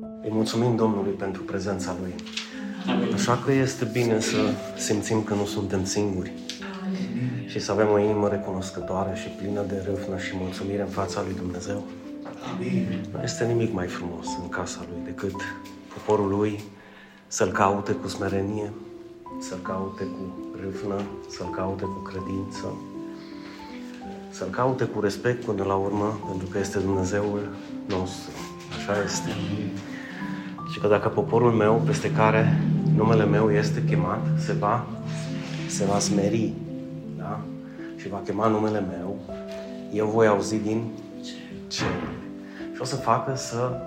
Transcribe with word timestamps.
Îi 0.00 0.30
mulțumim 0.30 0.76
Domnului 0.76 1.12
pentru 1.12 1.42
prezența 1.42 1.96
Lui. 2.00 2.14
Așa 3.12 3.42
că 3.44 3.52
este 3.52 3.84
bine 3.84 4.20
să 4.20 4.36
simțim 4.78 5.22
că 5.22 5.34
nu 5.34 5.44
suntem 5.44 5.84
singuri 5.84 6.32
și 7.46 7.60
să 7.60 7.72
avem 7.72 7.88
o 7.90 7.98
inimă 7.98 8.28
recunoscătoare 8.28 9.14
și 9.14 9.28
plină 9.28 9.62
de 9.62 9.82
râvnă 9.86 10.18
și 10.18 10.36
mulțumire 10.36 10.82
în 10.82 10.88
fața 10.88 11.22
lui 11.22 11.34
Dumnezeu. 11.34 11.82
Nu 13.12 13.22
este 13.22 13.44
nimic 13.44 13.72
mai 13.72 13.86
frumos 13.86 14.26
în 14.42 14.48
casa 14.48 14.86
lui 14.88 15.00
decât 15.04 15.34
poporul 15.94 16.28
lui 16.28 16.62
să-l 17.26 17.52
caute 17.52 17.92
cu 17.92 18.08
smerenie, 18.08 18.72
să-l 19.40 19.60
caute 19.62 20.04
cu 20.04 20.34
râvnă, 20.60 21.02
să-l 21.28 21.50
caute 21.50 21.84
cu 21.84 22.02
credință, 22.02 22.76
să-l 24.30 24.48
caute 24.48 24.84
cu 24.84 25.00
respect 25.00 25.44
până 25.44 25.64
la 25.64 25.74
urmă, 25.74 26.20
pentru 26.28 26.46
că 26.46 26.58
este 26.58 26.78
Dumnezeul 26.78 27.48
nostru. 27.88 28.55
Așa 28.76 29.02
este. 29.04 29.30
Și 30.72 30.78
că 30.80 30.86
dacă 30.86 31.08
poporul 31.08 31.52
meu, 31.52 31.82
peste 31.86 32.10
care 32.10 32.60
numele 32.96 33.24
meu 33.24 33.52
este 33.52 33.82
chemat, 33.88 34.20
se 34.38 34.52
va, 34.52 34.86
se 35.68 35.84
va 35.84 35.98
smeri, 35.98 36.52
da? 37.16 37.40
Și 37.96 38.08
va 38.08 38.20
chema 38.24 38.46
numele 38.46 38.84
meu, 38.96 39.16
eu 39.92 40.06
voi 40.06 40.26
auzi 40.26 40.56
din 40.56 40.84
cer. 41.68 42.08
Și 42.74 42.80
o 42.80 42.84
să 42.84 42.96
facă 42.96 43.36
să 43.36 43.80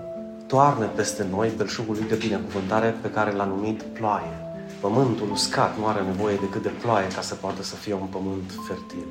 toarne 0.47 0.85
peste 0.85 1.25
noi 1.31 1.52
belșugul 1.58 1.95
lui 1.95 2.08
de 2.08 2.16
binecuvântare 2.16 2.95
pe 3.02 3.09
care 3.09 3.31
l-a 3.31 3.45
numit 3.45 3.81
ploaie. 3.81 4.33
Pământul 4.80 5.31
uscat 5.31 5.77
nu 5.77 5.88
are 5.88 6.02
nevoie 6.02 6.35
decât 6.35 6.61
de 6.61 6.71
ploaie 6.81 7.08
ca 7.08 7.21
să 7.21 7.35
poată 7.35 7.63
să 7.63 7.75
fie 7.75 7.94
un 7.94 8.08
pământ 8.09 8.52
fertil. 8.67 9.08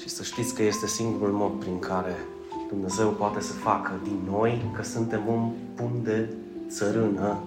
Și 0.00 0.08
să 0.08 0.22
știți 0.22 0.54
că 0.54 0.62
este 0.62 0.86
singurul 0.86 1.34
mod 1.34 1.52
prin 1.60 1.78
care 1.78 2.16
Dumnezeu 2.72 3.08
poate 3.08 3.40
să 3.40 3.52
facă 3.52 3.92
din 4.02 4.18
noi 4.30 4.64
că 4.76 4.82
suntem 4.82 5.20
un 5.26 5.50
pun 5.74 5.90
de 6.02 6.28
țărână, 6.68 7.38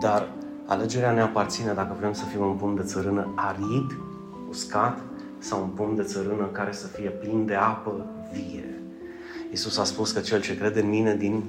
dar 0.00 0.28
alegerea 0.66 1.12
ne 1.12 1.20
aparține 1.20 1.72
dacă 1.72 1.96
vrem 1.98 2.12
să 2.12 2.24
fim 2.24 2.40
un 2.40 2.56
pun 2.56 2.74
de 2.74 2.82
țărână 2.82 3.28
arid, 3.34 3.98
uscat, 4.48 4.98
sau 5.38 5.62
un 5.62 5.68
pun 5.68 5.96
de 5.96 6.02
țărână 6.02 6.44
care 6.52 6.72
să 6.72 6.86
fie 6.86 7.08
plin 7.08 7.46
de 7.46 7.54
apă 7.54 8.06
vie. 8.32 8.80
Iisus 9.50 9.78
a 9.78 9.84
spus 9.84 10.12
că 10.12 10.20
cel 10.20 10.40
ce 10.40 10.58
crede 10.58 10.80
în 10.80 10.88
mine 10.88 11.16
din 11.16 11.42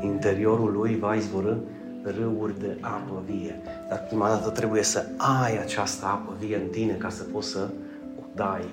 interiorul 0.00 0.72
lui 0.72 0.98
va 0.98 1.14
izvorâ 1.14 1.54
râuri 2.02 2.60
de 2.60 2.76
apă 2.80 3.22
vie. 3.26 3.60
Dar 3.88 4.04
prima 4.06 4.28
dată 4.28 4.48
trebuie 4.48 4.82
să 4.82 5.06
ai 5.16 5.58
această 5.58 6.06
apă 6.06 6.32
vie 6.38 6.56
în 6.56 6.68
tine 6.70 6.92
ca 6.92 7.08
să 7.08 7.22
poți 7.22 7.48
să 7.48 7.68
o 8.18 8.22
dai 8.34 8.64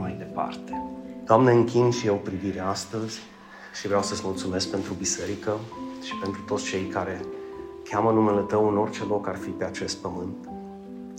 mai 0.00 0.14
departe. 0.18 0.89
Doamne, 1.30 1.52
închin 1.52 1.90
și 1.90 2.06
eu 2.06 2.14
privirea 2.14 2.68
astăzi 2.68 3.20
și 3.74 3.86
vreau 3.86 4.02
să-ți 4.02 4.20
mulțumesc 4.24 4.70
pentru 4.70 4.94
biserică 4.94 5.56
și 6.02 6.14
pentru 6.14 6.40
toți 6.46 6.64
cei 6.64 6.82
care 6.84 7.20
cheamă 7.88 8.10
numele 8.10 8.40
Tău 8.40 8.68
în 8.68 8.76
orice 8.76 9.04
loc 9.04 9.28
ar 9.28 9.36
fi 9.36 9.48
pe 9.50 9.64
acest 9.64 9.96
pământ, 9.96 10.48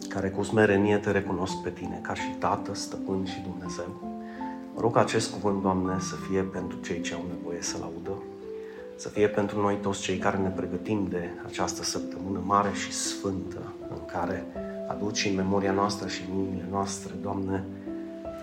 care 0.09 0.29
cu 0.29 0.43
smerenie 0.43 0.97
Te 0.97 1.11
recunosc 1.11 1.53
pe 1.63 1.69
Tine 1.69 1.99
ca 2.01 2.13
și 2.13 2.35
Tată, 2.39 2.73
Stăpân 2.73 3.25
și 3.25 3.39
Dumnezeu. 3.49 4.01
Mă 4.73 4.81
rog 4.81 4.97
acest 4.97 5.31
cuvânt, 5.31 5.61
Doamne, 5.61 5.99
să 5.99 6.15
fie 6.15 6.41
pentru 6.41 6.77
cei 6.81 7.01
ce 7.01 7.13
au 7.13 7.25
nevoie 7.27 7.61
să-L 7.61 7.81
audă, 7.81 8.21
să 8.95 9.09
fie 9.09 9.27
pentru 9.27 9.61
noi 9.61 9.75
toți 9.75 10.01
cei 10.01 10.17
care 10.17 10.37
ne 10.37 10.49
pregătim 10.49 11.07
de 11.09 11.29
această 11.45 11.83
săptămână 11.83 12.41
mare 12.45 12.71
și 12.73 12.91
sfântă, 12.91 13.73
în 13.89 14.05
care 14.05 14.45
aduci 14.87 15.25
în 15.25 15.35
memoria 15.35 15.71
noastră 15.71 16.07
și 16.07 16.21
în 16.29 16.37
inimile 16.37 16.67
noastre, 16.71 17.13
Doamne, 17.21 17.63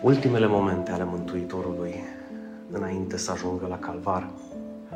ultimele 0.02 0.46
momente 0.46 0.90
ale 0.90 1.04
Mântuitorului, 1.04 1.94
înainte 2.70 3.16
să 3.16 3.30
ajungă 3.30 3.66
la 3.68 3.78
Calvar. 3.78 4.30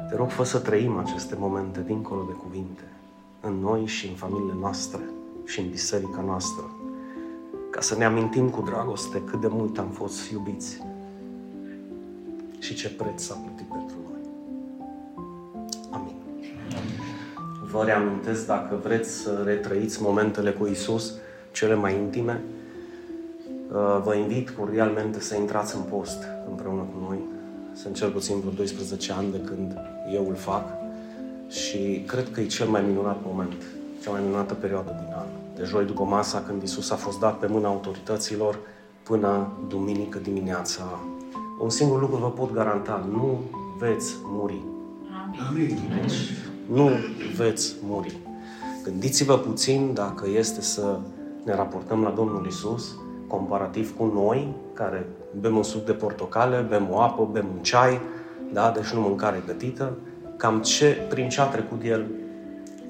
Te 0.09 0.17
rog, 0.17 0.29
fă 0.29 0.45
să 0.45 0.59
trăim 0.59 0.99
aceste 0.99 1.37
momente 1.39 1.83
dincolo 1.87 2.25
de 2.27 2.33
cuvinte, 2.33 2.83
în 3.41 3.53
noi 3.61 3.87
și 3.87 4.07
în 4.07 4.15
familiile 4.15 4.57
noastre 4.61 5.01
și 5.45 5.61
în 5.61 5.71
biserica 5.71 6.23
noastră, 6.27 6.65
ca 7.71 7.81
să 7.81 7.97
ne 7.97 8.05
amintim 8.05 8.49
cu 8.49 8.61
dragoste 8.61 9.23
cât 9.23 9.41
de 9.41 9.49
mult 9.51 9.79
am 9.79 9.89
fost 9.89 10.31
iubiți 10.31 10.83
și 12.59 12.75
ce 12.75 12.91
preț 12.91 13.23
s-a 13.23 13.35
plătit 13.35 13.67
pentru 13.67 13.97
noi. 14.11 14.21
Amin. 15.91 16.15
Vă 17.71 17.85
reamintesc, 17.85 18.47
dacă 18.47 18.81
vreți 18.83 19.11
să 19.11 19.43
retrăiți 19.45 20.03
momentele 20.03 20.51
cu 20.51 20.67
Isus, 20.67 21.15
cele 21.53 21.75
mai 21.75 21.95
intime, 21.95 22.41
vă 24.05 24.15
invit 24.15 24.51
cordialmente 24.51 25.21
să 25.21 25.37
intrați 25.37 25.77
în 25.77 25.83
post 25.83 26.23
împreună 26.49 26.81
cu 26.81 27.05
noi. 27.09 27.19
Sunt 27.75 27.95
cel 27.95 28.11
puțin 28.11 28.41
vreo 28.41 28.53
12 28.53 29.13
ani 29.13 29.31
de 29.31 29.39
când 29.39 29.77
eu 30.15 30.29
îl 30.29 30.35
fac 30.35 30.65
și 31.49 32.05
cred 32.07 32.31
că 32.31 32.41
e 32.41 32.47
cel 32.47 32.69
mai 32.69 32.83
minunat 32.87 33.19
moment, 33.27 33.53
cea 34.03 34.11
mai 34.11 34.21
minunată 34.25 34.55
perioadă 34.55 34.97
din 35.05 35.15
an. 35.15 35.27
De 35.57 35.65
joi 35.65 35.85
după 35.85 36.03
masa, 36.03 36.43
când 36.47 36.63
Isus 36.63 36.91
a 36.91 36.97
fost 36.97 37.19
dat 37.19 37.39
pe 37.39 37.47
mâna 37.47 37.69
autorităților, 37.69 38.59
până 39.03 39.53
duminică 39.69 40.19
dimineața. 40.19 40.83
Un 41.61 41.71
singur 41.71 42.01
lucru 42.01 42.17
vă 42.17 42.31
pot 42.31 42.53
garanta, 42.53 43.07
nu 43.11 43.41
veți 43.79 44.15
muri. 44.23 44.61
Amin. 45.49 45.79
Deci, 46.01 46.15
nu 46.73 46.91
veți 47.37 47.75
muri. 47.83 48.19
Gândiți-vă 48.85 49.39
puțin 49.39 49.91
dacă 49.95 50.29
este 50.29 50.61
să 50.61 50.99
ne 51.45 51.55
raportăm 51.55 52.03
la 52.03 52.11
Domnul 52.11 52.47
Isus, 52.47 52.95
comparativ 53.33 53.97
cu 53.97 54.05
noi, 54.15 54.55
care 54.73 55.07
bem 55.41 55.57
un 55.57 55.63
suc 55.63 55.85
de 55.85 55.93
portocale, 55.93 56.67
bem 56.69 56.89
o 56.91 57.01
apă, 57.01 57.29
bem 57.33 57.47
un 57.57 57.63
ceai, 57.63 58.01
da? 58.53 58.73
deci 58.75 58.93
nu 58.93 59.01
mâncare 59.01 59.43
gătită, 59.47 59.93
cam 60.37 60.61
ce, 60.61 61.07
prin 61.09 61.29
ce 61.29 61.41
a 61.41 61.45
trecut 61.45 61.83
el 61.85 62.07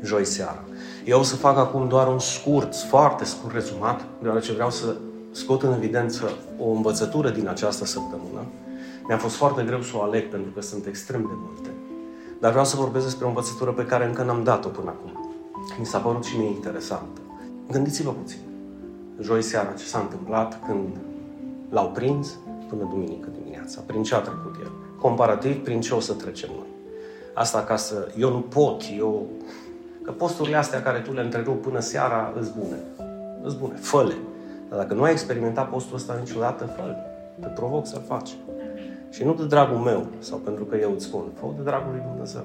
joi 0.02 0.25
seara. 0.25 0.64
Eu 1.04 1.19
o 1.19 1.22
să 1.22 1.36
fac 1.36 1.56
acum 1.56 1.88
doar 1.88 2.08
un 2.08 2.19
scurt, 2.19 2.75
foarte 2.76 3.25
scurt 3.25 3.54
rezumat, 3.54 4.04
deoarece 4.22 4.52
vreau 4.52 4.70
să 4.70 4.97
scot 5.31 5.62
în 5.62 5.72
evidență 5.72 6.31
o 6.58 6.70
învățătură 6.70 7.31
din 7.31 7.48
această 7.48 7.84
săptămână. 7.84 8.47
Mi-a 9.08 9.19
fost 9.19 9.34
foarte 9.34 9.62
greu 9.62 9.82
să 9.82 9.92
o 9.97 10.02
aleg 10.02 10.28
pentru 10.28 10.50
că 10.50 10.60
sunt 10.60 10.86
extrem 10.86 11.20
de 11.20 11.34
multe. 11.34 11.69
Dar 12.41 12.50
vreau 12.50 12.66
să 12.66 12.76
vorbesc 12.76 13.04
despre 13.04 13.25
o 13.25 13.28
învățătură 13.28 13.70
pe 13.70 13.86
care 13.86 14.06
încă 14.06 14.22
n-am 14.22 14.44
dat-o 14.44 14.69
până 14.69 14.88
acum. 14.91 15.34
Mi 15.78 15.86
s-a 15.86 15.98
părut 15.98 16.25
și 16.25 16.36
mie 16.36 16.48
interesantă. 16.48 17.20
Gândiți-vă 17.70 18.10
puțin. 18.10 18.51
Joi 19.22 19.43
seara 19.43 19.72
ce 19.72 19.84
s-a 19.84 19.99
întâmplat 19.99 20.59
când 20.66 20.97
l-au 21.71 21.91
prins 21.91 22.38
până 22.69 22.84
duminică 22.91 23.28
dimineața. 23.43 23.81
Prin 23.87 24.03
ce 24.03 24.15
a 24.15 24.19
trecut 24.19 24.55
el? 24.60 24.71
Comparativ, 25.00 25.62
prin 25.62 25.81
ce 25.81 25.94
o 25.94 26.00
să 26.00 26.12
trecem 26.12 26.50
noi. 26.56 26.66
Asta 27.34 27.62
ca 27.62 27.77
să... 27.77 28.12
Eu 28.16 28.31
nu 28.31 28.41
pot, 28.41 28.82
eu... 28.97 29.27
Că 30.03 30.11
posturile 30.11 30.56
astea 30.56 30.82
care 30.82 30.99
tu 30.99 31.12
le 31.12 31.21
întrerup 31.21 31.62
până 31.62 31.81
seara 31.81 32.32
îți 32.41 32.53
bune. 32.59 32.77
Îți 33.43 33.56
bune. 33.56 33.75
Fă-le. 33.75 34.15
Dar 34.69 34.78
dacă 34.78 34.94
nu 34.94 35.03
ai 35.03 35.11
experimentat 35.11 35.71
postul 35.71 35.97
ăsta 35.97 36.16
niciodată, 36.21 36.65
fă 36.65 36.97
Te 37.41 37.47
provoc 37.47 37.87
să-l 37.87 38.03
faci. 38.06 38.31
Și 39.11 39.25
nu 39.25 39.34
de 39.34 39.47
dragul 39.47 39.77
meu, 39.77 40.06
sau 40.19 40.38
pentru 40.38 40.65
că 40.65 40.77
eu 40.77 40.93
îți 40.93 41.05
spun, 41.05 41.22
fă 41.34 41.47
de 41.56 41.62
dragul 41.62 41.93
lui 41.93 42.03
Dumnezeu. 42.11 42.44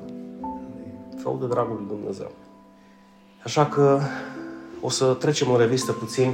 fă 1.17 1.35
de 1.39 1.47
dragul 1.47 1.75
lui 1.75 1.87
Dumnezeu. 1.87 2.31
Așa 3.43 3.65
că 3.65 3.99
o 4.81 4.89
să 4.89 5.05
trecem 5.05 5.51
în 5.51 5.57
revistă 5.57 5.91
puțin 5.91 6.31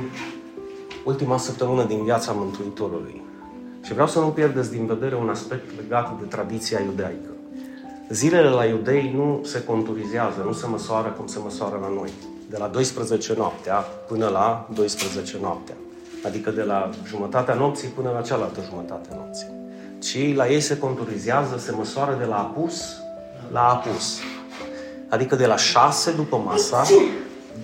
ultima 1.06 1.38
săptămână 1.38 1.84
din 1.84 2.04
viața 2.04 2.32
Mântuitorului. 2.32 3.22
Și 3.82 3.94
vreau 3.94 4.08
să 4.08 4.20
nu 4.20 4.28
pierdeți 4.28 4.72
din 4.72 4.86
vedere 4.86 5.16
un 5.16 5.30
aspect 5.30 5.64
legat 5.82 6.20
de 6.20 6.26
tradiția 6.26 6.80
iudaică. 6.80 7.30
Zilele 8.10 8.50
la 8.50 8.66
iudei 8.66 9.14
nu 9.16 9.42
se 9.44 9.64
conturizează, 9.64 10.44
nu 10.46 10.54
se 10.54 10.68
măsoară 10.68 11.10
cum 11.10 11.28
se 11.28 11.40
măsoară 11.44 11.78
la 11.82 11.88
noi. 11.88 12.10
De 12.50 12.58
la 12.58 12.68
12 12.68 13.34
noaptea 13.38 13.76
până 14.08 14.28
la 14.28 14.70
12 14.74 15.38
noaptea. 15.42 15.76
Adică 16.26 16.52
de 16.52 16.62
la 16.62 16.90
jumătatea 17.08 17.54
nopții 17.54 17.88
până 17.88 18.12
la 18.14 18.22
cealaltă 18.22 18.60
jumătate 18.70 19.10
a 19.12 19.16
nopții. 19.16 19.48
Ci 20.00 20.36
la 20.36 20.50
ei 20.50 20.62
se 20.62 20.78
conturizează, 20.78 21.58
se 21.58 21.72
măsoară 21.72 22.16
de 22.20 22.26
la 22.26 22.38
apus 22.38 22.84
la 23.52 23.70
apus. 23.70 24.20
Adică 25.10 25.36
de 25.36 25.46
la 25.46 25.58
6 25.58 26.12
după 26.12 26.38
masa 26.46 26.84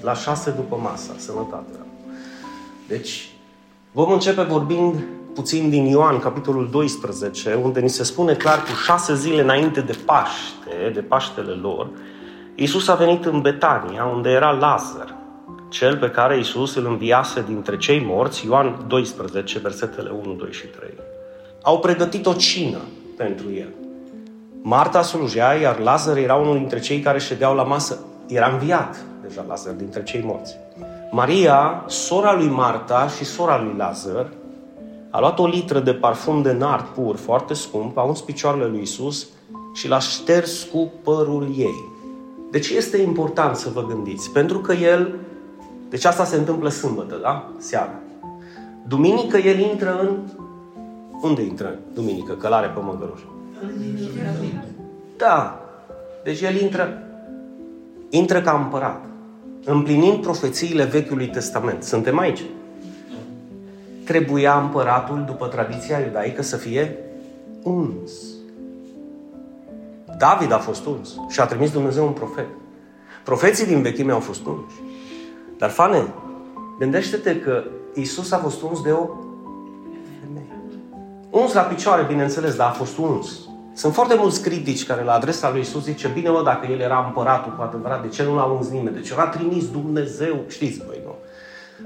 la 0.01 0.13
6 0.13 0.51
după 0.51 0.79
masa. 0.81 1.13
Sănătate. 1.17 1.73
Deci, 2.87 3.29
vom 3.91 4.11
începe 4.11 4.41
vorbind 4.41 5.03
puțin 5.33 5.69
din 5.69 5.85
Ioan, 5.85 6.19
capitolul 6.19 6.69
12, 6.71 7.53
unde 7.53 7.79
ni 7.79 7.89
se 7.89 8.03
spune 8.03 8.33
clar 8.33 8.63
cu 8.63 8.71
șase 8.85 9.15
zile 9.15 9.41
înainte 9.41 9.81
de 9.81 9.97
Paște, 10.05 10.91
de 10.93 10.99
Paștele 10.99 11.51
lor, 11.51 11.89
Iisus 12.55 12.87
a 12.87 12.95
venit 12.95 13.25
în 13.25 13.41
Betania, 13.41 14.05
unde 14.05 14.29
era 14.29 14.51
Lazar, 14.51 15.15
cel 15.69 15.97
pe 15.97 16.09
care 16.09 16.37
Iisus 16.37 16.75
îl 16.75 16.85
înviase 16.85 17.43
dintre 17.47 17.77
cei 17.77 18.05
morți, 18.05 18.45
Ioan 18.45 18.85
12, 18.87 19.59
versetele 19.59 20.09
1, 20.23 20.33
2 20.33 20.51
și 20.51 20.65
3. 20.65 20.89
Au 21.61 21.79
pregătit 21.79 22.25
o 22.25 22.33
cină 22.33 22.79
pentru 23.17 23.51
el. 23.53 23.69
Marta 24.61 25.01
slujea, 25.01 25.53
iar 25.53 25.79
Lazar 25.79 26.17
era 26.17 26.35
unul 26.35 26.57
dintre 26.57 26.79
cei 26.79 26.99
care 26.99 27.19
ședeau 27.19 27.55
la 27.55 27.63
masă. 27.63 27.99
Era 28.27 28.47
înviat 28.47 28.95
deja 29.29 29.45
Lazar 29.47 29.73
dintre 29.73 30.03
cei 30.03 30.23
morți. 30.25 30.55
Maria, 31.11 31.83
sora 31.87 32.35
lui 32.35 32.47
Marta 32.47 33.07
și 33.07 33.25
sora 33.25 33.61
lui 33.61 33.73
Lazar, 33.77 34.27
a 35.09 35.19
luat 35.19 35.39
o 35.39 35.45
litră 35.45 35.79
de 35.79 35.93
parfum 35.93 36.41
de 36.41 36.51
nard 36.51 36.85
pur, 36.85 37.15
foarte 37.15 37.53
scump, 37.53 37.97
a 37.97 38.01
uns 38.01 38.21
picioarele 38.21 38.65
lui 38.65 38.81
Isus 38.81 39.27
și 39.73 39.87
l-a 39.87 39.99
șters 39.99 40.63
cu 40.63 40.91
părul 41.03 41.47
ei. 41.57 41.87
De 42.51 42.59
ce 42.59 42.75
este 42.75 43.01
important 43.01 43.55
să 43.55 43.69
vă 43.69 43.85
gândiți? 43.85 44.31
Pentru 44.31 44.59
că 44.59 44.73
el, 44.73 45.15
deci 45.89 46.05
asta 46.05 46.23
se 46.23 46.35
întâmplă 46.35 46.69
sâmbătă, 46.69 47.19
da? 47.21 47.49
Seara. 47.57 47.99
Duminică 48.87 49.37
el 49.37 49.59
intră 49.59 49.99
în... 49.99 50.17
Unde 51.21 51.41
intră 51.41 51.77
duminică? 51.93 52.33
Călare 52.33 52.67
pe 52.67 52.79
Măgăruș. 52.79 53.21
Da. 55.17 55.59
Deci 56.23 56.41
el 56.41 56.61
intră, 56.61 57.03
intră 58.09 58.41
ca 58.41 58.51
împărat. 58.51 59.08
Împlinind 59.63 60.21
profețiile 60.21 60.83
Vechiului 60.83 61.27
Testament. 61.27 61.83
Suntem 61.83 62.17
aici. 62.17 62.41
Trebuia 64.05 64.59
împăratul, 64.59 65.23
după 65.27 65.47
tradiția 65.47 65.99
iudaică, 65.99 66.41
să 66.41 66.57
fie 66.57 66.97
uns. 67.63 68.11
David 70.17 70.51
a 70.51 70.57
fost 70.57 70.85
uns 70.85 71.15
și 71.29 71.39
a 71.39 71.45
trimis 71.45 71.71
Dumnezeu 71.71 72.05
un 72.05 72.11
profet. 72.11 72.47
Profeții 73.23 73.65
din 73.65 73.81
vechime 73.81 74.11
au 74.11 74.19
fost 74.19 74.45
unși. 74.45 74.75
Dar, 75.57 75.69
fane, 75.69 76.13
gândește-te 76.79 77.39
că 77.39 77.63
Isus 77.93 78.31
a 78.31 78.37
fost 78.37 78.61
uns 78.61 78.81
de 78.81 78.91
o 78.91 79.09
femeie. 80.19 80.57
Uns 81.29 81.53
la 81.53 81.61
picioare, 81.61 82.05
bineînțeles, 82.07 82.55
dar 82.55 82.67
a 82.67 82.71
fost 82.71 82.97
uns. 82.97 83.48
Sunt 83.79 83.93
foarte 83.93 84.15
mulți 84.15 84.41
critici 84.41 84.85
care 84.85 85.03
la 85.03 85.13
adresa 85.13 85.49
lui 85.49 85.59
Isus 85.59 85.83
zice, 85.83 86.07
bine 86.07 86.29
mă, 86.29 86.41
dacă 86.43 86.67
el 86.71 86.79
era 86.79 87.03
împăratul 87.05 87.53
cu 87.55 87.61
adevărat, 87.61 88.01
de 88.01 88.07
ce 88.07 88.23
nu 88.23 88.35
l-a 88.35 88.43
uns 88.43 88.69
nimeni? 88.69 88.95
De 88.95 89.01
ce 89.01 89.15
l-a 89.15 89.27
trimis 89.27 89.71
Dumnezeu? 89.71 90.35
Știți 90.47 90.81
voi, 90.85 91.01
nu? 91.05 91.15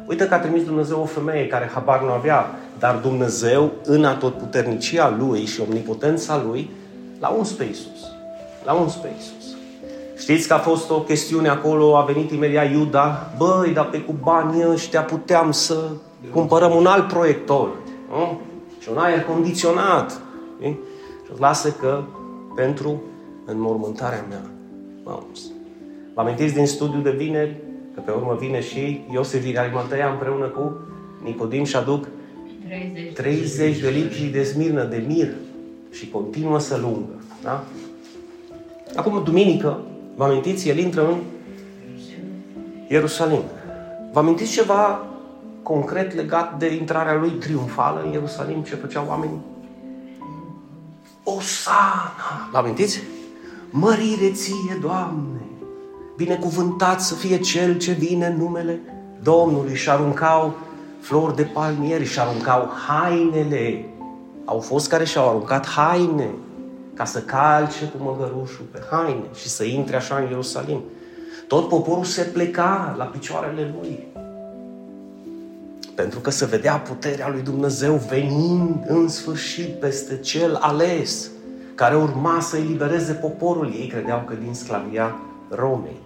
Uite 0.07 0.27
că 0.27 0.33
a 0.33 0.39
trimis 0.39 0.63
Dumnezeu 0.65 1.01
o 1.01 1.05
femeie 1.05 1.47
care 1.47 1.71
habar 1.73 2.01
nu 2.01 2.11
avea, 2.11 2.55
dar 2.79 2.95
Dumnezeu, 2.95 3.71
în 3.83 4.05
atotputernicia 4.05 5.15
Lui 5.19 5.45
și 5.45 5.61
omnipotența 5.61 6.43
Lui, 6.47 6.69
l-a 7.19 7.29
uns 7.29 7.51
pe 7.51 7.63
Isus. 7.63 8.11
L-a 8.63 8.73
uns 8.73 8.93
pe 8.93 9.07
Isus. 9.17 9.55
Știți 10.17 10.47
că 10.47 10.53
a 10.53 10.59
fost 10.59 10.89
o 10.89 11.01
chestiune 11.01 11.49
acolo, 11.49 11.97
a 11.97 12.01
venit 12.01 12.31
imediat 12.31 12.71
Iuda, 12.71 13.31
băi, 13.37 13.71
dar 13.73 13.85
pe 13.85 13.99
cu 13.99 14.15
banii 14.23 14.69
ăștia 14.69 15.01
puteam 15.01 15.51
să 15.51 15.77
cumpărăm 16.31 16.75
un 16.75 16.85
alt 16.85 17.07
proiector 17.07 17.69
nu? 18.09 18.41
și 18.79 18.89
un 18.91 18.97
aer 18.97 19.23
condiționat. 19.23 20.21
Și 20.61 20.75
lasă 21.37 21.71
că 21.71 22.03
pentru 22.55 23.01
înmormântarea 23.45 24.25
mea 24.29 24.51
m-a 25.03 25.23
uns. 25.27 25.41
Vă 26.13 26.21
amintiți 26.21 26.53
din 26.53 26.67
studiul 26.67 27.03
de 27.03 27.11
vineri 27.11 27.55
că 27.93 28.01
pe 28.01 28.11
urmă 28.11 28.37
vine 28.39 28.61
și 28.61 29.01
Iosef 29.11 29.43
din 29.43 29.57
Arimatea 29.57 30.09
împreună 30.11 30.45
cu 30.45 30.77
Nicodim 31.23 31.63
și 31.63 31.75
aduc 31.75 32.07
30, 32.67 33.13
30 33.13 33.79
de 33.79 33.89
litri 33.89 34.23
de 34.23 34.43
smirnă, 34.43 34.83
de 34.83 35.03
mir 35.07 35.29
și 35.91 36.09
continuă 36.09 36.59
să 36.59 36.77
lungă. 36.77 37.21
Da? 37.43 37.63
Acum, 38.95 39.23
duminică, 39.23 39.79
vă 40.15 40.23
amintiți, 40.23 40.69
el 40.69 40.77
intră 40.77 41.07
în 41.07 41.17
Ierusalim. 42.87 43.41
Vă 44.11 44.19
amintiți 44.19 44.51
ceva 44.51 45.05
concret 45.63 46.13
legat 46.13 46.59
de 46.59 46.73
intrarea 46.73 47.15
lui 47.15 47.29
triumfală 47.29 48.01
în 48.05 48.11
Ierusalim, 48.11 48.61
ce 48.61 48.75
făceau 48.75 49.05
oamenii? 49.07 49.39
Osana! 51.23 52.49
Vă 52.51 52.57
amintiți? 52.57 53.01
Mărire 53.69 54.31
ție, 54.31 54.77
Doamne! 54.81 55.41
Binecuvântat 56.15 57.01
să 57.01 57.15
fie 57.15 57.39
Cel 57.39 57.77
ce 57.77 57.91
vine 57.91 58.25
în 58.25 58.37
numele 58.37 58.79
Domnului 59.21 59.75
și 59.75 59.89
aruncau 59.89 60.53
flori 60.99 61.35
de 61.35 61.43
palmieri 61.43 62.05
și 62.05 62.19
aruncau 62.19 62.71
hainele. 62.87 63.85
Au 64.45 64.59
fost 64.59 64.89
care 64.89 65.05
și-au 65.05 65.29
aruncat 65.29 65.67
haine 65.67 66.29
ca 66.93 67.05
să 67.05 67.21
calce 67.21 67.85
cu 67.85 68.03
măgărușul 68.03 68.65
pe 68.71 68.79
haine 68.91 69.23
și 69.33 69.47
să 69.47 69.63
intre 69.63 69.95
așa 69.95 70.15
în 70.15 70.27
Ierusalim. 70.27 70.81
Tot 71.47 71.67
poporul 71.67 72.03
se 72.03 72.21
pleca 72.21 72.95
la 72.97 73.03
picioarele 73.03 73.73
lui. 73.79 74.07
Pentru 75.95 76.19
că 76.19 76.29
se 76.29 76.45
vedea 76.45 76.77
puterea 76.77 77.29
lui 77.29 77.41
Dumnezeu 77.41 77.93
venind 77.93 78.83
în 78.87 79.07
sfârșit 79.07 79.79
peste 79.79 80.17
cel 80.17 80.55
ales, 80.55 81.29
care 81.75 81.95
urma 81.95 82.39
să 82.39 82.57
elibereze 82.57 83.13
poporul. 83.13 83.73
Ei 83.79 83.87
credeau 83.87 84.23
că 84.27 84.33
din 84.33 84.53
sclavia 84.53 85.15
Romei. 85.49 86.01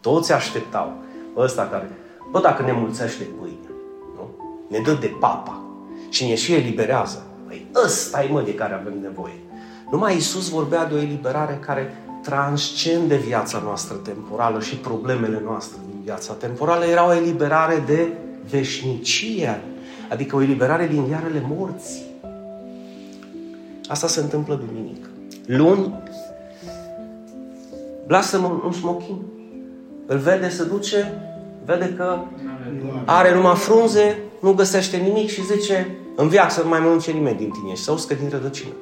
Toți 0.00 0.32
așteptau. 0.32 0.92
Ăsta 1.36 1.68
care, 1.70 1.90
bă, 2.30 2.40
dacă 2.40 2.62
ne 2.62 2.72
mulțește 2.72 3.22
pâine, 3.40 3.68
nu? 4.16 4.30
ne 4.68 4.78
dă 4.78 4.92
de 5.00 5.16
papa 5.20 5.60
și 6.08 6.26
ne 6.26 6.34
și 6.34 6.54
eliberează. 6.54 7.22
Păi 7.46 7.66
ăsta 7.84 8.24
e 8.24 8.28
mă 8.28 8.42
de 8.42 8.54
care 8.54 8.74
avem 8.74 9.00
nevoie. 9.02 9.40
Numai 9.90 10.16
Isus 10.16 10.48
vorbea 10.48 10.86
de 10.86 10.94
o 10.94 10.98
eliberare 10.98 11.58
care 11.64 11.94
transcende 12.22 13.16
viața 13.16 13.60
noastră 13.64 13.96
temporală 13.96 14.60
și 14.60 14.76
problemele 14.76 15.40
noastre 15.44 15.78
din 15.90 16.00
viața 16.04 16.32
temporală. 16.32 16.84
Era 16.84 17.06
o 17.06 17.14
eliberare 17.14 17.82
de 17.86 18.12
veșnicie, 18.50 19.60
adică 20.08 20.36
o 20.36 20.42
eliberare 20.42 20.86
din 20.86 21.08
iarele 21.10 21.42
morții. 21.48 22.04
Asta 23.88 24.06
se 24.06 24.20
întâmplă 24.20 24.54
duminică. 24.66 25.08
Luni, 25.46 25.94
lasă 28.06 28.60
un 28.64 28.72
smochin. 28.72 29.16
Îl 30.06 30.18
vede, 30.18 30.48
se 30.48 30.64
duce, 30.64 31.22
vede 31.64 31.94
că 31.96 32.18
are 33.04 33.34
numai 33.34 33.54
frunze, 33.54 34.18
nu 34.40 34.52
găsește 34.52 34.96
nimic 34.96 35.28
și 35.28 35.44
zice, 35.44 35.86
în 36.16 36.28
viață 36.28 36.54
să 36.54 36.62
nu 36.62 36.68
mai 36.68 36.80
mănânce 36.80 37.10
nimeni 37.10 37.36
din 37.36 37.50
tine 37.50 37.74
și 37.74 37.82
să 37.82 37.92
uscă 37.92 38.14
din 38.14 38.28
rădăcină. 38.30 38.72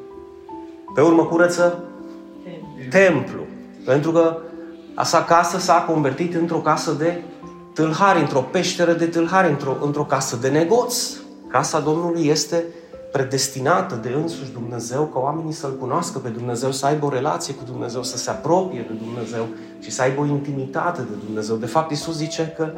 Pe 0.95 1.01
urmă 1.01 1.25
curăță 1.25 1.85
templu. 2.91 3.41
Pentru 3.85 4.13
că 4.13 4.39
asa 4.95 5.25
casă 5.25 5.59
s-a 5.59 5.75
convertit 5.75 6.35
într-o 6.35 6.59
casă 6.59 6.93
de 6.93 7.23
tâlhari, 7.79 8.21
într-o 8.21 8.41
peșteră 8.41 8.93
de 8.93 9.07
tâlhari, 9.07 9.51
într-o, 9.51 9.77
într-o 9.81 10.05
casă 10.05 10.37
de 10.37 10.49
negoț. 10.49 11.13
Casa 11.49 11.81
Domnului 11.81 12.27
este 12.27 12.65
predestinată 13.13 13.95
de 14.03 14.09
însuși 14.09 14.53
Dumnezeu 14.53 15.05
ca 15.05 15.19
oamenii 15.19 15.53
să-L 15.53 15.77
cunoască 15.81 16.19
pe 16.19 16.29
Dumnezeu, 16.29 16.73
să 16.73 16.87
aibă 16.87 17.07
o 17.07 17.09
relație 17.09 17.55
cu 17.55 17.63
Dumnezeu, 17.65 18.03
să 18.03 18.17
se 18.17 18.31
apropie 18.31 18.87
de 18.89 18.95
Dumnezeu 19.05 19.47
și 19.81 19.91
să 19.91 20.03
aibă 20.03 20.21
o 20.21 20.25
intimitate 20.25 21.01
de 21.01 21.25
Dumnezeu. 21.25 21.57
De 21.57 21.67
fapt, 21.67 21.91
Isus 21.91 22.17
zice 22.17 22.55
că 22.57 22.71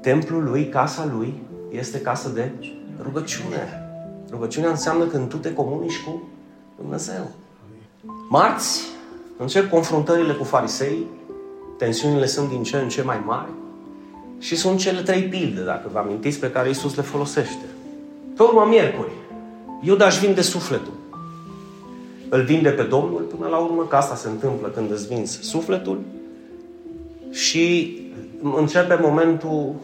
templul 0.00 0.44
lui, 0.44 0.68
casa 0.68 1.08
lui, 1.16 1.42
este 1.70 2.00
casă 2.00 2.28
de 2.28 2.52
rugăciune. 3.02 3.88
Rugăciunea 4.30 4.70
înseamnă 4.70 5.04
când 5.04 5.28
tu 5.28 5.36
te 5.36 5.52
comunici 5.52 6.02
cu 6.04 6.22
Dumnezeu. 6.80 7.30
Marți 8.28 8.82
încep 9.36 9.70
confruntările 9.70 10.32
cu 10.32 10.44
farisei, 10.44 11.06
tensiunile 11.78 12.26
sunt 12.26 12.48
din 12.48 12.62
ce 12.62 12.76
în 12.76 12.88
ce 12.88 13.02
mai 13.02 13.22
mari 13.26 13.50
și 14.38 14.56
sunt 14.56 14.78
cele 14.78 15.00
trei 15.00 15.22
pilde, 15.22 15.62
dacă 15.62 15.88
vă 15.92 15.98
amintiți, 15.98 16.38
pe 16.38 16.50
care 16.50 16.70
Isus 16.70 16.94
le 16.94 17.02
folosește. 17.02 17.64
Pe 18.36 18.42
urmă, 18.42 18.66
miercuri, 18.68 19.10
Iuda 19.82 20.06
își 20.06 20.20
vinde 20.20 20.40
sufletul. 20.40 20.92
Îl 22.28 22.42
vinde 22.42 22.70
pe 22.70 22.82
Domnul 22.82 23.20
până 23.20 23.48
la 23.48 23.56
urmă, 23.56 23.82
că 23.82 23.96
asta 23.96 24.14
se 24.14 24.28
întâmplă 24.28 24.68
când 24.68 24.90
îți 24.90 25.06
vinzi 25.06 25.38
sufletul 25.42 26.00
și 27.30 27.96
începe 28.42 28.98
momentul 29.00 29.74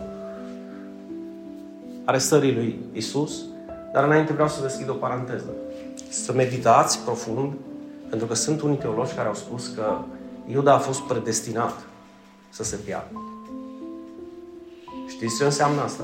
arestării 2.04 2.54
lui 2.54 2.78
Isus, 2.92 3.42
dar 3.92 4.04
înainte 4.04 4.32
vreau 4.32 4.48
să 4.48 4.62
deschid 4.62 4.88
o 4.88 4.92
paranteză 4.92 5.50
să 6.08 6.32
meditați 6.32 6.98
profund, 7.04 7.52
pentru 8.08 8.26
că 8.26 8.34
sunt 8.34 8.60
unii 8.60 8.76
teologi 8.76 9.14
care 9.14 9.28
au 9.28 9.34
spus 9.34 9.66
că 9.66 9.98
Iuda 10.52 10.74
a 10.74 10.78
fost 10.78 11.00
predestinat 11.00 11.86
să 12.50 12.64
se 12.64 12.76
piardă. 12.76 13.33
Știți 15.06 15.36
ce 15.38 15.44
înseamnă 15.44 15.82
asta? 15.82 16.02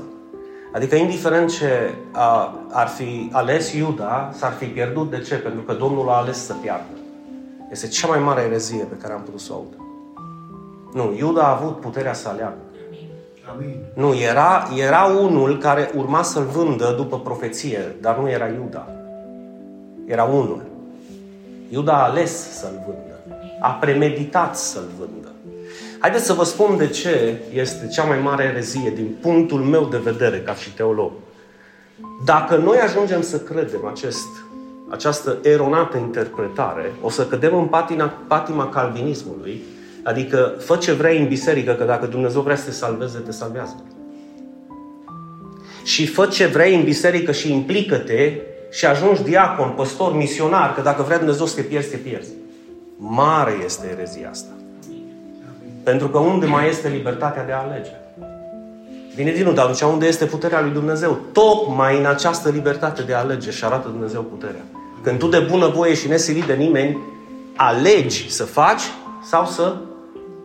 Adică, 0.73 0.95
indiferent 0.95 1.49
ce 1.49 1.93
a, 2.11 2.55
ar 2.71 2.87
fi 2.87 3.29
ales 3.31 3.73
Iuda, 3.73 4.31
s-ar 4.33 4.51
fi 4.51 4.65
pierdut. 4.65 5.09
De 5.09 5.19
ce? 5.19 5.35
Pentru 5.35 5.61
că 5.61 5.73
Domnul 5.73 6.09
a 6.09 6.17
ales 6.17 6.45
să 6.45 6.53
piardă. 6.61 6.95
Este 7.71 7.87
cea 7.87 8.07
mai 8.07 8.19
mare 8.19 8.41
erezie 8.41 8.83
pe 8.83 8.95
care 8.95 9.13
am 9.13 9.21
putut 9.21 9.39
să 9.39 9.53
o 9.53 9.55
aud. 9.55 9.75
Nu, 10.93 11.15
Iuda 11.17 11.43
a 11.43 11.55
avut 11.55 11.79
puterea 11.79 12.13
să 12.13 12.29
aleagă. 12.29 12.57
Amin. 13.53 13.75
Nu, 13.93 14.15
era, 14.15 14.67
era 14.77 15.03
unul 15.03 15.57
care 15.57 15.91
urma 15.95 16.21
să-l 16.21 16.43
vândă 16.43 16.93
după 16.97 17.19
profeție, 17.19 17.95
dar 18.01 18.17
nu 18.17 18.29
era 18.29 18.47
Iuda. 18.47 18.87
Era 20.05 20.23
unul. 20.23 20.61
Iuda 21.69 21.93
a 21.93 22.03
ales 22.03 22.59
să-l 22.59 22.83
vândă. 22.85 23.35
A 23.59 23.69
premeditat 23.69 24.57
să-l 24.57 24.87
vândă. 24.99 25.27
Haideți 26.01 26.25
să 26.25 26.33
vă 26.33 26.43
spun 26.43 26.77
de 26.77 26.87
ce 26.87 27.37
este 27.53 27.87
cea 27.87 28.03
mai 28.03 28.19
mare 28.19 28.43
erezie 28.43 28.91
din 28.95 29.17
punctul 29.21 29.59
meu 29.59 29.85
de 29.85 29.97
vedere 29.97 30.39
ca 30.39 30.53
și 30.53 30.73
teolog. 30.73 31.11
Dacă 32.25 32.55
noi 32.55 32.77
ajungem 32.77 33.21
să 33.21 33.39
credem 33.39 33.85
acest, 33.85 34.27
această 34.89 35.37
eronată 35.41 35.97
interpretare, 35.97 36.91
o 37.01 37.09
să 37.09 37.27
cădem 37.27 37.55
în 37.55 37.65
patina, 37.65 38.13
patima 38.27 38.69
calvinismului, 38.69 39.61
adică 40.03 40.55
fă 40.59 40.75
ce 40.75 40.91
vrei 40.91 41.19
în 41.19 41.27
biserică, 41.27 41.73
că 41.73 41.83
dacă 41.83 42.05
Dumnezeu 42.05 42.41
vrea 42.41 42.55
să 42.55 42.65
te 42.65 42.71
salveze, 42.71 43.17
te 43.17 43.31
salvează. 43.31 43.83
Și 45.83 46.07
fă 46.07 46.25
ce 46.25 46.45
vrei 46.45 46.75
în 46.75 46.83
biserică 46.83 47.31
și 47.31 47.51
implică-te 47.51 48.33
și 48.71 48.85
ajungi 48.85 49.23
diacon, 49.23 49.69
păstor, 49.69 50.15
misionar, 50.15 50.73
că 50.73 50.81
dacă 50.81 51.03
vrea 51.03 51.17
Dumnezeu 51.17 51.45
să 51.45 51.55
te 51.55 51.61
pierzi, 51.61 51.89
te 51.89 51.97
pierzi. 51.97 52.31
Mare 52.97 53.53
este 53.65 53.95
erezia 53.97 54.29
asta. 54.29 54.60
Pentru 55.83 56.07
că 56.07 56.17
unde 56.17 56.45
mai 56.45 56.69
este 56.69 56.87
libertatea 56.87 57.45
de 57.45 57.51
a 57.51 57.61
alege? 57.61 57.91
Vine 59.15 59.31
din 59.31 59.53
dar 59.53 59.65
atunci 59.65 59.81
unde 59.81 60.05
este 60.05 60.25
puterea 60.25 60.61
lui 60.61 60.71
Dumnezeu? 60.71 61.19
Tocmai 61.31 61.97
în 61.99 62.05
această 62.05 62.49
libertate 62.49 63.01
de 63.01 63.13
a 63.13 63.19
alege 63.19 63.51
și 63.51 63.65
arată 63.65 63.87
Dumnezeu 63.87 64.21
puterea. 64.21 64.61
Când 65.03 65.19
tu 65.19 65.27
de 65.27 65.39
bună 65.49 65.67
voie 65.67 65.93
și 65.93 66.07
nesilit 66.07 66.43
de 66.43 66.53
nimeni, 66.53 66.97
alegi 67.55 68.31
să 68.31 68.43
faci 68.43 68.81
sau 69.23 69.45
să 69.45 69.75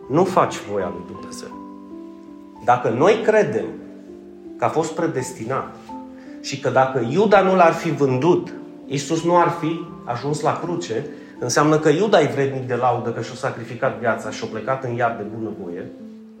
nu 0.09 0.23
faci 0.23 0.55
voia 0.71 0.91
lui 0.93 1.03
Dumnezeu. 1.11 1.47
Dacă 2.65 2.89
noi 2.89 3.21
credem 3.25 3.65
că 4.57 4.65
a 4.65 4.69
fost 4.69 4.91
predestinat 4.91 5.75
și 6.41 6.59
că 6.59 6.69
dacă 6.69 7.07
Iuda 7.11 7.41
nu 7.41 7.55
l-ar 7.55 7.73
fi 7.73 7.91
vândut, 7.91 8.53
Isus 8.85 9.23
nu 9.23 9.37
ar 9.37 9.57
fi 9.59 9.79
ajuns 10.03 10.41
la 10.41 10.59
cruce, 10.63 11.05
înseamnă 11.39 11.79
că 11.79 11.89
Iuda 11.89 12.21
e 12.21 12.31
vrednic 12.33 12.67
de 12.67 12.75
laudă 12.75 13.09
că 13.09 13.21
și-a 13.21 13.35
sacrificat 13.35 13.99
viața 13.99 14.31
și-a 14.31 14.47
plecat 14.51 14.83
în 14.83 14.95
iad 14.95 15.17
de 15.17 15.25
bunăvoie. 15.37 15.91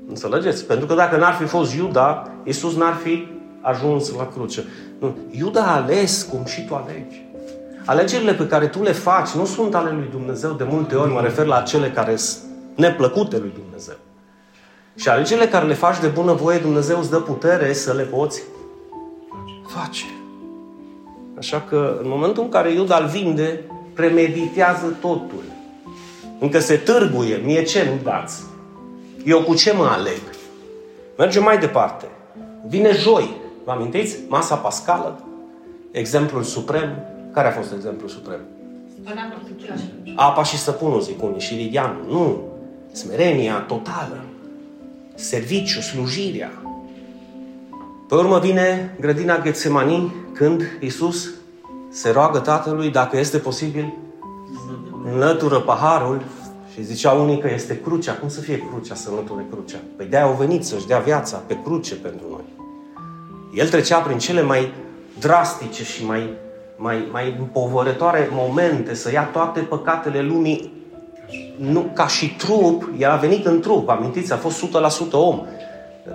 Înțelegeți? 0.07 0.65
Pentru 0.65 0.85
că 0.85 0.93
dacă 0.93 1.17
n-ar 1.17 1.33
fi 1.33 1.43
fost 1.43 1.75
Iuda, 1.75 2.31
Isus 2.43 2.75
n-ar 2.75 2.93
fi 2.93 3.27
ajuns 3.61 4.15
la 4.15 4.27
cruce. 4.27 4.63
Nu. 4.99 5.17
Iuda 5.31 5.63
a 5.63 5.75
ales 5.75 6.23
cum 6.23 6.45
și 6.45 6.65
tu 6.65 6.75
alegi. 6.75 7.25
Alegerile 7.85 8.33
pe 8.33 8.47
care 8.47 8.67
tu 8.67 8.81
le 8.81 8.91
faci 8.91 9.29
nu 9.29 9.45
sunt 9.45 9.75
ale 9.75 9.91
lui 9.91 10.07
Dumnezeu. 10.11 10.51
De 10.51 10.65
multe 10.69 10.95
ori 10.95 11.11
mă 11.11 11.21
refer 11.21 11.45
la 11.45 11.61
cele 11.61 11.89
care 11.91 12.15
sunt 12.15 12.43
neplăcute 12.75 13.37
lui 13.37 13.53
Dumnezeu. 13.61 13.95
Și 14.95 15.09
alegerile 15.09 15.47
care 15.47 15.65
le 15.65 15.73
faci 15.73 15.99
de 15.99 16.07
bună 16.07 16.33
voie, 16.33 16.57
Dumnezeu 16.57 16.99
îți 16.99 17.09
dă 17.09 17.19
putere 17.19 17.73
să 17.73 17.93
le 17.93 18.03
poți 18.03 18.43
face. 19.67 20.05
Așa 21.37 21.61
că 21.69 21.97
în 22.01 22.09
momentul 22.09 22.43
în 22.43 22.49
care 22.49 22.71
Iuda 22.71 22.97
îl 22.97 23.05
vinde, 23.05 23.63
premeditează 23.97 24.97
totul. 25.01 25.43
Încă 26.39 26.59
se 26.59 26.75
târguie. 26.75 27.35
Mie 27.35 27.63
ce 27.63 27.83
nu 27.83 28.03
dați? 28.03 28.43
Eu 29.25 29.41
cu 29.41 29.55
ce 29.55 29.73
mă 29.73 29.85
aleg? 29.85 30.21
Mergem 31.17 31.43
mai 31.43 31.59
departe. 31.59 32.05
Vine 32.67 32.91
joi. 32.91 33.35
Vă 33.63 33.71
amintiți? 33.71 34.17
Masa 34.27 34.55
pascală. 34.55 35.23
Exemplul 35.91 36.43
suprem. 36.43 36.95
Care 37.33 37.47
a 37.47 37.51
fost 37.51 37.73
exemplul 37.73 38.09
suprem? 38.09 38.39
Apa 40.15 40.43
și 40.43 40.57
săpunul, 40.57 41.01
zic 41.01 41.23
unii, 41.23 41.39
și 41.39 41.53
Lidianul. 41.53 42.05
Nu. 42.09 42.43
Smerenia 42.91 43.55
totală. 43.55 44.23
Serviciu, 45.15 45.81
slujirea. 45.81 46.51
Pe 48.07 48.15
urmă 48.15 48.39
vine 48.39 48.95
grădina 48.99 49.39
Ghetsemani 49.39 50.15
când 50.33 50.63
Isus 50.79 51.29
se 51.89 52.11
roagă 52.11 52.39
Tatălui 52.39 52.89
dacă 52.89 53.17
este 53.17 53.37
posibil 53.37 53.97
înlătură 55.11 55.59
paharul 55.59 56.21
și 56.73 56.83
zicea 56.83 57.11
unii 57.11 57.39
că 57.39 57.49
este 57.53 57.79
crucea. 57.79 58.13
Cum 58.13 58.29
să 58.29 58.39
fie 58.39 58.63
crucea 58.71 58.95
să 58.95 59.09
înlăture 59.09 59.45
crucea? 59.51 59.77
Păi 59.95 60.05
de-aia 60.05 60.25
au 60.25 60.33
venit 60.33 60.65
să-și 60.65 60.87
dea 60.87 60.99
viața 60.99 61.37
pe 61.37 61.57
cruce 61.63 61.95
pentru 61.95 62.25
noi. 62.29 62.43
El 63.53 63.69
trecea 63.69 63.99
prin 63.99 64.17
cele 64.17 64.41
mai 64.41 64.71
drastice 65.19 65.83
și 65.83 66.05
mai, 66.05 66.29
mai, 66.75 67.07
mai 67.11 67.35
împovărătoare 67.39 68.29
momente, 68.31 68.93
să 68.93 69.11
ia 69.11 69.23
toate 69.23 69.59
păcatele 69.59 70.21
lumii 70.21 70.75
nu, 71.57 71.91
ca 71.93 72.07
și 72.07 72.35
trup, 72.35 72.89
el 72.97 73.09
a 73.09 73.15
venit 73.15 73.45
în 73.45 73.59
trup, 73.59 73.89
amintiți, 73.89 74.33
a 74.33 74.37
fost 74.37 74.65
100% 74.65 75.11
om. 75.11 75.45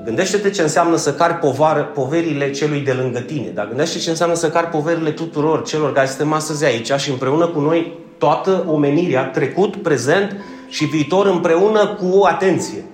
Gândește-te 0.04 0.50
ce 0.50 0.62
înseamnă 0.62 0.96
să 0.96 1.14
cari 1.14 1.34
povară, 1.34 1.82
poverile 1.82 2.50
celui 2.50 2.80
de 2.80 2.92
lângă 2.92 3.20
tine, 3.20 3.48
dar 3.48 3.68
gândește 3.68 3.98
ce 3.98 4.10
înseamnă 4.10 4.34
să 4.34 4.50
cari 4.50 4.66
poverile 4.66 5.10
tuturor 5.10 5.62
celor 5.62 5.92
care 5.92 6.06
suntem 6.06 6.32
astăzi 6.32 6.64
aici 6.64 6.92
și 6.92 7.10
împreună 7.10 7.46
cu 7.46 7.60
noi 7.60 7.98
toată 8.18 8.64
omenirea, 8.68 9.24
trecut, 9.24 9.76
prezent 9.76 10.36
și 10.68 10.84
viitor 10.84 11.26
împreună 11.26 11.86
cu 11.86 12.24
atenție. 12.24 12.84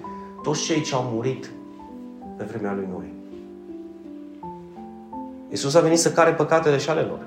Toți 0.43 0.65
cei 0.65 0.81
ce 0.81 0.95
au 0.95 1.11
murit 1.13 1.51
pe 2.37 2.45
vremea 2.49 2.73
lui 2.75 2.89
Noi. 2.91 3.13
Iisus 5.51 5.75
a 5.75 5.81
venit 5.81 5.99
să 5.99 6.11
care 6.11 6.31
păcatele 6.31 6.79
și 6.79 6.91
ale 6.91 7.01
lor. 7.01 7.19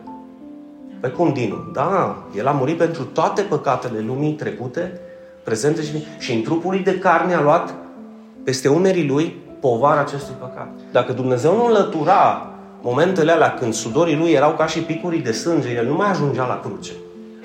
Pe 1.00 1.08
cum, 1.08 1.34
Dinu? 1.34 1.56
Da, 1.74 2.24
El 2.38 2.48
a 2.48 2.52
murit 2.52 2.78
pentru 2.78 3.04
toate 3.04 3.42
păcatele 3.42 4.00
lumii 4.00 4.34
trecute, 4.34 5.00
prezente 5.44 5.82
și, 5.82 5.92
și 6.20 6.34
în 6.34 6.42
trupul 6.42 6.72
lui 6.72 6.84
de 6.84 7.00
carne 7.00 7.34
a 7.34 7.42
luat 7.42 7.74
peste 8.44 8.68
umerii 8.68 9.08
lui 9.08 9.36
povara 9.62 10.00
acestui 10.00 10.36
păcat. 10.40 10.70
Dacă 10.92 11.14
Dumnezeu 11.14 11.56
nu 11.56 11.66
înlătura 11.66 12.52
momentele 12.82 13.32
alea 13.32 13.54
când 13.54 13.74
sudorii 13.74 14.18
lui 14.18 14.32
erau 14.32 14.52
ca 14.52 14.66
și 14.66 14.80
picurii 14.80 15.22
de 15.22 15.32
sânge, 15.32 15.70
el 15.70 15.86
nu 15.86 15.94
mai 15.94 16.10
ajungea 16.10 16.46
la 16.48 16.60
cruce. 16.60 16.92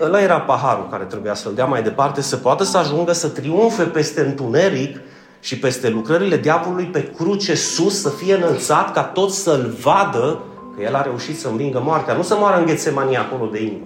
Ăla 0.01 0.21
era 0.21 0.41
paharul 0.41 0.89
care 0.91 1.05
trebuia 1.05 1.35
să-l 1.35 1.55
dea 1.55 1.65
mai 1.65 1.83
departe, 1.83 2.21
să 2.21 2.37
poată 2.37 2.65
să 2.65 2.79
ajungă 2.79 3.13
să 3.13 3.29
triumfe 3.29 3.83
peste 3.83 4.21
întuneric 4.21 5.01
și 5.41 5.59
peste 5.59 5.89
lucrările 5.89 6.37
diavolului 6.37 6.85
pe 6.85 7.11
cruce 7.17 7.55
sus, 7.55 8.01
să 8.01 8.09
fie 8.09 8.35
înălțat 8.35 8.93
ca 8.93 9.03
tot 9.03 9.31
să-l 9.31 9.75
vadă 9.81 10.39
că 10.77 10.83
el 10.83 10.95
a 10.95 11.03
reușit 11.03 11.39
să 11.39 11.49
învingă 11.49 11.81
moartea. 11.85 12.15
Nu 12.15 12.23
să 12.23 12.37
moară 12.39 12.59
în 12.59 12.67
Ghețemania 12.67 13.21
acolo 13.21 13.51
de 13.53 13.63
inimă. 13.63 13.85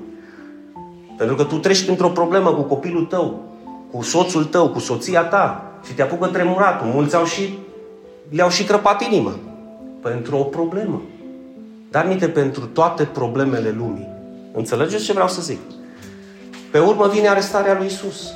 Pentru 1.17 1.37
că 1.37 1.45
tu 1.45 1.57
treci 1.57 1.85
printr-o 1.85 2.09
problemă 2.09 2.53
cu 2.53 2.63
copilul 2.63 3.05
tău, 3.05 3.43
cu 3.93 4.03
soțul 4.03 4.45
tău, 4.45 4.69
cu 4.69 4.79
soția 4.79 5.23
ta 5.23 5.65
și 5.87 5.93
te 5.93 6.03
apucă 6.03 6.27
tremuratul. 6.27 6.87
Mulți 6.87 7.17
au 7.17 7.25
și, 7.25 7.59
le-au 8.31 8.49
și 8.49 8.65
crăpat 8.65 9.03
inima 9.03 9.39
pentru 10.03 10.37
o 10.37 10.43
problemă. 10.43 11.03
Dar 11.91 12.05
nite 12.05 12.29
pentru 12.29 12.67
toate 12.67 13.05
problemele 13.05 13.75
lumii. 13.79 14.09
Înțelegeți 14.53 15.05
ce 15.05 15.13
vreau 15.13 15.29
să 15.29 15.43
zic? 15.43 15.59
Pe 16.71 16.79
urmă 16.79 17.09
vine 17.09 17.29
arestarea 17.29 17.77
lui 17.77 17.87
Isus, 17.87 18.33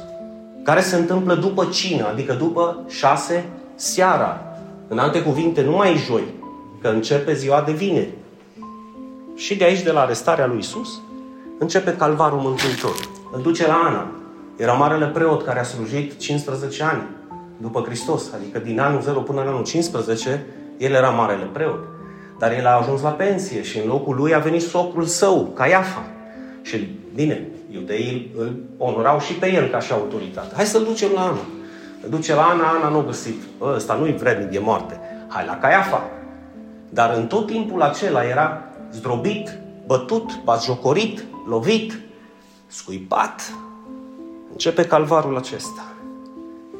care 0.65 0.81
se 0.81 0.97
întâmplă 0.97 1.35
după 1.35 1.69
cină, 1.73 2.07
adică 2.07 2.33
după 2.33 2.85
șase 2.89 3.45
seara. 3.75 4.41
În 4.89 4.99
alte 4.99 5.23
cuvinte, 5.23 5.63
nu 5.63 5.77
mai 5.77 5.97
joi, 5.97 6.25
că 6.81 6.89
începe 6.89 7.35
ziua 7.35 7.63
de 7.67 7.73
vineri. 7.73 8.13
Și 9.35 9.57
de 9.57 9.65
aici, 9.65 9.83
de 9.83 9.91
la 9.91 10.01
arestarea 10.01 10.47
lui 10.47 10.59
Isus, 10.59 11.01
începe 11.59 11.97
calvarul 11.97 12.39
Mântuitor. 12.39 12.95
Îl 13.33 13.43
duce 13.43 13.67
la 13.67 13.75
Ana. 13.75 14.07
Era 14.57 14.73
marele 14.73 15.07
preot 15.07 15.45
care 15.45 15.61
a 15.61 15.63
slujit 15.63 16.19
15 16.19 16.83
ani 16.83 17.03
după 17.65 17.83
Hristos. 17.87 18.33
Adică 18.35 18.59
din 18.59 18.81
anul 18.81 19.01
0 19.01 19.21
până 19.21 19.41
în 19.41 19.49
anul 19.49 19.65
15, 19.65 20.47
el 20.79 20.93
era 20.93 21.09
marele 21.09 21.45
preot. 21.53 21.79
Dar 22.39 22.53
el 22.53 22.67
a 22.67 22.79
ajuns 22.81 23.03
la 23.03 23.11
pensie 23.11 23.63
și 23.63 23.79
în 23.79 23.87
locul 23.87 24.17
lui 24.17 24.35
a 24.35 24.39
venit 24.39 24.63
socrul 24.63 25.05
său, 25.05 25.53
Caiafa. 25.55 26.05
Și 26.63 26.89
bine, 27.15 27.49
iudeii 27.71 28.33
îl 28.37 28.57
onorau 28.79 29.21
și 29.21 29.33
pe 29.33 29.53
el 29.53 29.69
ca 29.69 29.81
și 29.81 29.93
autoritate. 29.93 30.55
Hai 30.55 30.65
să-l 30.65 30.85
ducem 30.85 31.11
la 31.15 31.21
Ana. 31.21 31.41
Îl 32.03 32.11
duce 32.11 32.35
la 32.35 32.43
Ana, 32.43 32.69
Ana 32.69 32.89
nu 32.89 32.99
a 32.99 33.05
găsit. 33.05 33.43
Bă, 33.59 33.73
ăsta 33.77 33.95
nu-i 33.95 34.13
vrednic 34.13 34.49
de 34.49 34.59
moarte. 34.59 35.01
Hai 35.29 35.45
la 35.47 35.59
Caiafa. 35.59 36.03
Dar 36.91 37.15
în 37.17 37.27
tot 37.27 37.47
timpul 37.47 37.83
acela 37.83 38.25
era 38.25 38.63
zdrobit, 38.93 39.59
bătut, 39.87 40.41
batjocorit, 40.45 41.25
lovit, 41.49 42.01
scuipat. 42.67 43.53
Începe 44.51 44.85
calvarul 44.85 45.37
acesta. 45.37 45.94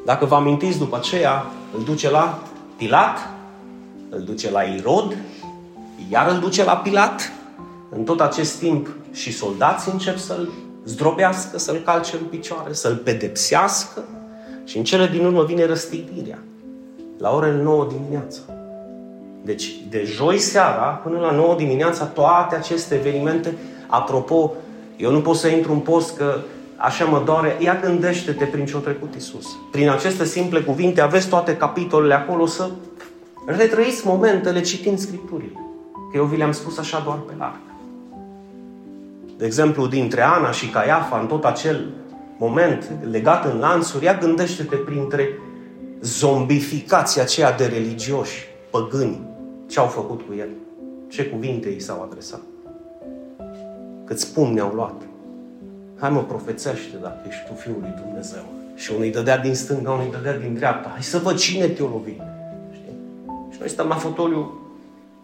Dacă 0.05 0.25
vă 0.25 0.35
amintiți 0.35 0.77
după 0.77 0.95
aceea, 0.95 1.45
îl 1.77 1.83
duce 1.83 2.09
la 2.09 2.39
Pilat, 2.77 3.17
îl 4.09 4.21
duce 4.21 4.51
la 4.51 4.61
Irod, 4.61 5.17
iar 6.09 6.31
îl 6.31 6.39
duce 6.39 6.63
la 6.63 6.77
Pilat. 6.77 7.31
În 7.89 8.03
tot 8.03 8.21
acest 8.21 8.59
timp 8.59 8.87
și 9.11 9.33
soldații 9.33 9.91
încep 9.91 10.17
să-l 10.17 10.49
zdrobească, 10.85 11.57
să-l 11.57 11.75
calce 11.75 12.15
în 12.21 12.25
picioare, 12.25 12.73
să-l 12.73 12.95
pedepsească 12.95 14.03
și 14.63 14.77
în 14.77 14.83
cele 14.83 15.07
din 15.07 15.25
urmă 15.25 15.43
vine 15.43 15.65
răstignirea. 15.65 16.39
La 17.17 17.35
orele 17.35 17.61
9 17.61 17.87
dimineața. 17.97 18.39
Deci, 19.41 19.75
de 19.89 20.03
joi 20.03 20.37
seara 20.37 20.83
până 20.83 21.19
la 21.19 21.31
9 21.31 21.55
dimineața, 21.55 22.05
toate 22.05 22.55
aceste 22.55 22.95
evenimente, 22.95 23.57
apropo, 23.87 24.53
eu 24.97 25.11
nu 25.11 25.21
pot 25.21 25.35
să 25.35 25.47
intru 25.47 25.71
în 25.71 25.79
post 25.79 26.17
că 26.17 26.39
așa 26.85 27.05
mă 27.05 27.21
doare, 27.25 27.57
ia 27.59 27.79
gândește-te 27.81 28.45
prin 28.45 28.65
ce 28.65 28.75
a 28.75 28.79
trecut 28.79 29.15
Isus. 29.15 29.45
Prin 29.71 29.89
aceste 29.89 30.25
simple 30.25 30.59
cuvinte 30.59 31.01
aveți 31.01 31.27
toate 31.27 31.57
capitolele 31.57 32.13
acolo 32.13 32.45
să 32.45 32.69
retrăiți 33.45 34.07
momentele 34.07 34.61
citind 34.61 34.99
Scripturile. 34.99 35.59
Că 36.11 36.17
eu 36.17 36.23
vi 36.23 36.37
le-am 36.37 36.51
spus 36.51 36.77
așa 36.77 37.01
doar 37.05 37.17
pe 37.17 37.33
larg. 37.37 37.59
De 39.37 39.45
exemplu, 39.45 39.87
dintre 39.87 40.21
Ana 40.21 40.51
și 40.51 40.69
Caiafa, 40.69 41.19
în 41.19 41.27
tot 41.27 41.45
acel 41.45 41.93
moment 42.37 42.91
legat 43.09 43.45
în 43.45 43.59
lanțuri, 43.59 44.05
ia 44.05 44.17
gândește-te 44.17 44.75
printre 44.75 45.39
zombificația 46.01 47.21
aceea 47.21 47.51
de 47.51 47.65
religioși, 47.65 48.45
păgâni, 48.69 49.21
ce 49.67 49.79
au 49.79 49.87
făcut 49.87 50.21
cu 50.27 50.33
el? 50.39 50.49
Ce 51.07 51.25
cuvinte 51.25 51.69
i 51.69 51.79
s-au 51.79 52.07
adresat? 52.09 52.41
Câți 54.05 54.33
pumni 54.33 54.59
au 54.59 54.71
luat? 54.73 55.01
Hai 55.99 56.09
mă, 56.09 56.23
profețește 56.23 56.95
dacă 57.01 57.19
ești 57.27 57.45
tu 57.47 57.53
Fiul 57.53 57.77
lui 57.79 57.93
Dumnezeu. 58.03 58.43
Și 58.75 58.91
unul 58.91 59.03
îi 59.03 59.11
dădea 59.11 59.37
din 59.37 59.55
stânga, 59.55 59.91
unul 59.91 60.05
îi 60.05 60.11
dădea 60.11 60.37
din 60.37 60.53
dreapta. 60.53 60.89
Hai 60.91 61.03
să 61.03 61.17
văd 61.17 61.37
cine 61.37 61.67
te-o 61.67 61.85
lovi. 61.87 62.11
Știi? 62.71 62.95
Și 63.51 63.57
noi 63.59 63.69
stăm 63.69 63.87
la 63.87 63.95
fotoliu 63.95 64.59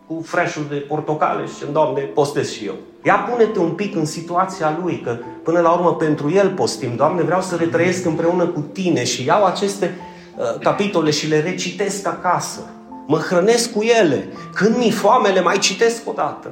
cu 0.07 0.21
freșul 0.21 0.65
de 0.69 0.75
portocale 0.75 1.45
și 1.45 1.53
zicem, 1.53 1.71
Doamne, 1.71 2.01
postez 2.01 2.51
și 2.51 2.65
eu. 2.65 2.73
Ia 3.03 3.15
pune-te 3.15 3.59
un 3.59 3.71
pic 3.71 3.95
în 3.95 4.05
situația 4.05 4.79
lui, 4.83 5.01
că 5.03 5.17
până 5.43 5.59
la 5.59 5.71
urmă 5.71 5.95
pentru 5.95 6.31
el 6.31 6.49
postim. 6.49 6.95
Doamne, 6.95 7.21
vreau 7.21 7.41
să 7.41 7.55
retrăiesc 7.55 8.05
împreună 8.05 8.47
cu 8.47 8.59
tine 8.59 9.03
și 9.03 9.25
iau 9.25 9.45
aceste 9.45 9.95
uh, 10.37 10.59
capitole 10.59 11.09
și 11.09 11.27
le 11.27 11.41
recitesc 11.41 12.07
acasă. 12.07 12.59
Mă 13.07 13.17
hrănesc 13.17 13.73
cu 13.73 13.83
ele. 13.83 14.27
Când 14.53 14.77
mi 14.77 14.91
foame, 14.91 15.29
le 15.29 15.41
mai 15.41 15.57
citesc 15.57 16.09
o 16.09 16.13
dată. 16.15 16.51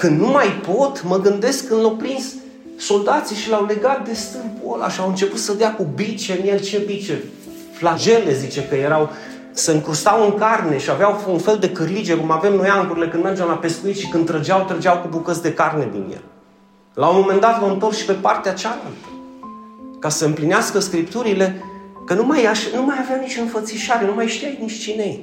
Când 0.00 0.20
nu 0.20 0.26
mai 0.26 0.46
pot, 0.46 1.02
mă 1.02 1.20
gândesc 1.20 1.68
când 1.68 1.80
l-au 1.80 1.96
prins 1.96 2.34
soldații 2.78 3.36
și 3.36 3.50
l-au 3.50 3.64
legat 3.64 4.08
de 4.08 4.14
stâmpul 4.14 4.74
ăla 4.74 4.88
și 4.88 5.00
au 5.00 5.08
început 5.08 5.38
să 5.38 5.52
dea 5.52 5.74
cu 5.74 5.86
bice 5.94 6.38
în 6.40 6.48
el. 6.48 6.60
Ce 6.60 6.82
bice? 6.86 7.22
Flagele, 7.72 8.32
zice 8.32 8.66
că 8.68 8.74
erau 8.74 9.10
se 9.52 9.72
încrustau 9.72 10.24
în 10.24 10.34
carne 10.38 10.78
și 10.78 10.90
aveau 10.90 11.24
un 11.28 11.38
fel 11.38 11.56
de 11.60 11.70
cârlige, 11.70 12.14
cum 12.14 12.30
avem 12.30 12.54
noi 12.54 12.68
ancurile 12.68 13.08
când 13.08 13.22
mergem 13.22 13.46
la 13.46 13.54
pescuit 13.54 13.96
și 13.96 14.08
când 14.08 14.26
trăgeau, 14.26 14.64
trăgeau 14.64 14.98
cu 14.98 15.08
bucăți 15.08 15.42
de 15.42 15.52
carne 15.52 15.88
din 15.92 16.06
el. 16.12 16.22
La 16.94 17.08
un 17.08 17.20
moment 17.20 17.40
dat 17.40 17.60
l-au 17.60 17.70
întors 17.70 17.96
și 17.96 18.04
pe 18.04 18.12
partea 18.12 18.52
cealaltă. 18.52 19.08
Ca 19.98 20.08
să 20.08 20.24
împlinească 20.24 20.78
scripturile 20.78 21.64
că 22.06 22.14
nu 22.14 22.24
mai, 22.24 22.44
aș, 22.44 22.72
nu 22.74 22.82
mai 22.82 22.96
avea 23.00 23.16
nici 23.16 23.36
înfățișare, 23.36 24.06
nu 24.06 24.14
mai 24.14 24.26
știai 24.26 24.58
nici 24.60 24.78
cine 24.78 25.18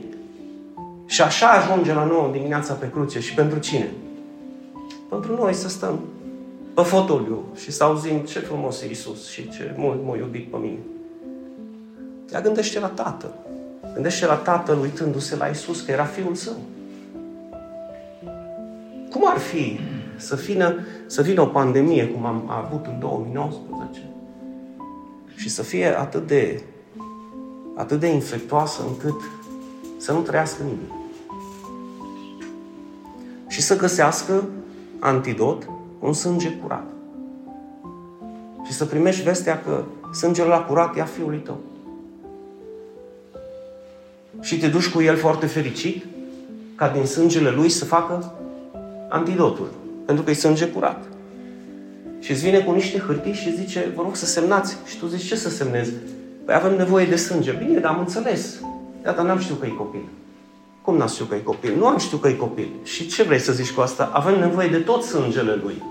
Și 1.05 1.21
așa 1.21 1.47
ajunge 1.47 1.93
la 1.93 2.03
nouă 2.03 2.29
dimineața 2.31 2.73
pe 2.73 2.89
cruce. 2.93 3.19
Și 3.19 3.33
pentru 3.33 3.59
cine? 3.59 3.89
Pentru 5.09 5.35
noi 5.35 5.53
să 5.53 5.69
stăm 5.69 5.99
pe 6.73 6.81
fotoliu 6.81 7.45
și 7.55 7.71
să 7.71 7.83
auzim 7.83 8.17
ce 8.17 8.39
frumos 8.39 8.81
e 8.81 8.89
Isus 8.89 9.29
și 9.29 9.49
ce 9.49 9.73
mult 9.77 10.03
m-a 10.03 10.15
iubit 10.15 10.51
pe 10.51 10.57
mine. 10.57 10.79
Ea 12.33 12.41
gândește 12.41 12.79
la 12.79 12.87
Tatăl. 12.87 13.33
Gândește 13.93 14.25
la 14.25 14.35
Tatăl 14.35 14.79
uitându-se 14.79 15.35
la 15.35 15.45
Isus, 15.45 15.81
că 15.81 15.91
era 15.91 16.03
Fiul 16.03 16.35
Său. 16.35 16.55
Cum 19.11 19.21
ar 19.25 19.37
fi 19.37 19.79
să 20.17 20.35
vină, 20.35 20.75
să 21.05 21.21
vină 21.21 21.41
o 21.41 21.45
pandemie, 21.45 22.07
cum 22.07 22.25
am 22.25 22.49
avut 22.49 22.85
în 22.85 22.99
2019, 22.99 24.01
și 25.35 25.49
să 25.49 25.61
fie 25.61 25.99
atât 25.99 26.27
de, 26.27 26.61
atât 27.75 27.99
de 27.99 28.07
infectoasă 28.07 28.81
încât 28.87 29.21
să 29.97 30.11
nu 30.11 30.19
trăiască 30.19 30.63
nimeni. 30.63 31.05
Și 33.47 33.61
să 33.61 33.77
găsească 33.77 34.43
antidot, 34.99 35.69
un 35.99 36.13
sânge 36.13 36.51
curat. 36.51 36.85
Și 38.65 38.73
să 38.73 38.85
primești 38.85 39.23
vestea 39.23 39.61
că 39.61 39.83
sângele 40.13 40.47
la 40.47 40.59
curat 40.59 40.97
e 40.97 41.01
a 41.01 41.05
fiului 41.05 41.37
tău 41.37 41.57
și 44.41 44.57
te 44.57 44.67
duci 44.67 44.89
cu 44.89 45.01
el 45.01 45.17
foarte 45.17 45.45
fericit 45.45 46.05
ca 46.75 46.89
din 46.89 47.05
sângele 47.05 47.49
lui 47.49 47.69
să 47.69 47.85
facă 47.85 48.33
antidotul. 49.09 49.69
Pentru 50.05 50.23
că 50.23 50.29
e 50.29 50.33
sânge 50.33 50.67
curat. 50.67 51.03
Și 52.19 52.31
îți 52.31 52.43
vine 52.43 52.59
cu 52.59 52.71
niște 52.71 52.97
hârtii 52.99 53.33
și 53.33 53.55
zice, 53.55 53.91
vă 53.95 54.01
rog 54.01 54.15
să 54.15 54.25
semnați. 54.25 54.77
Și 54.85 54.99
tu 54.99 55.07
zici, 55.07 55.27
ce 55.27 55.35
să 55.35 55.49
semnezi? 55.49 55.91
Păi 56.45 56.55
avem 56.55 56.75
nevoie 56.75 57.05
de 57.05 57.15
sânge. 57.15 57.51
Bine, 57.51 57.79
dar 57.79 57.91
am 57.91 57.99
înțeles. 57.99 58.61
Da, 59.01 59.11
dar 59.11 59.25
n-am 59.25 59.39
știut 59.39 59.59
că 59.59 59.65
e 59.65 59.69
copil. 59.69 60.03
Cum 60.87 60.97
n-am 60.97 61.07
știut 61.07 61.29
că 61.29 61.35
e 61.35 61.39
copil? 61.39 61.75
Nu 61.77 61.85
am 61.85 61.97
știut 61.97 62.21
că 62.21 62.27
e 62.27 62.33
copil. 62.33 62.69
Și 62.83 63.07
ce 63.07 63.23
vrei 63.23 63.39
să 63.39 63.51
zici 63.51 63.71
cu 63.71 63.81
asta? 63.81 64.09
Avem 64.13 64.39
nevoie 64.39 64.67
de 64.67 64.77
tot 64.77 65.03
sângele 65.03 65.59
lui. 65.63 65.83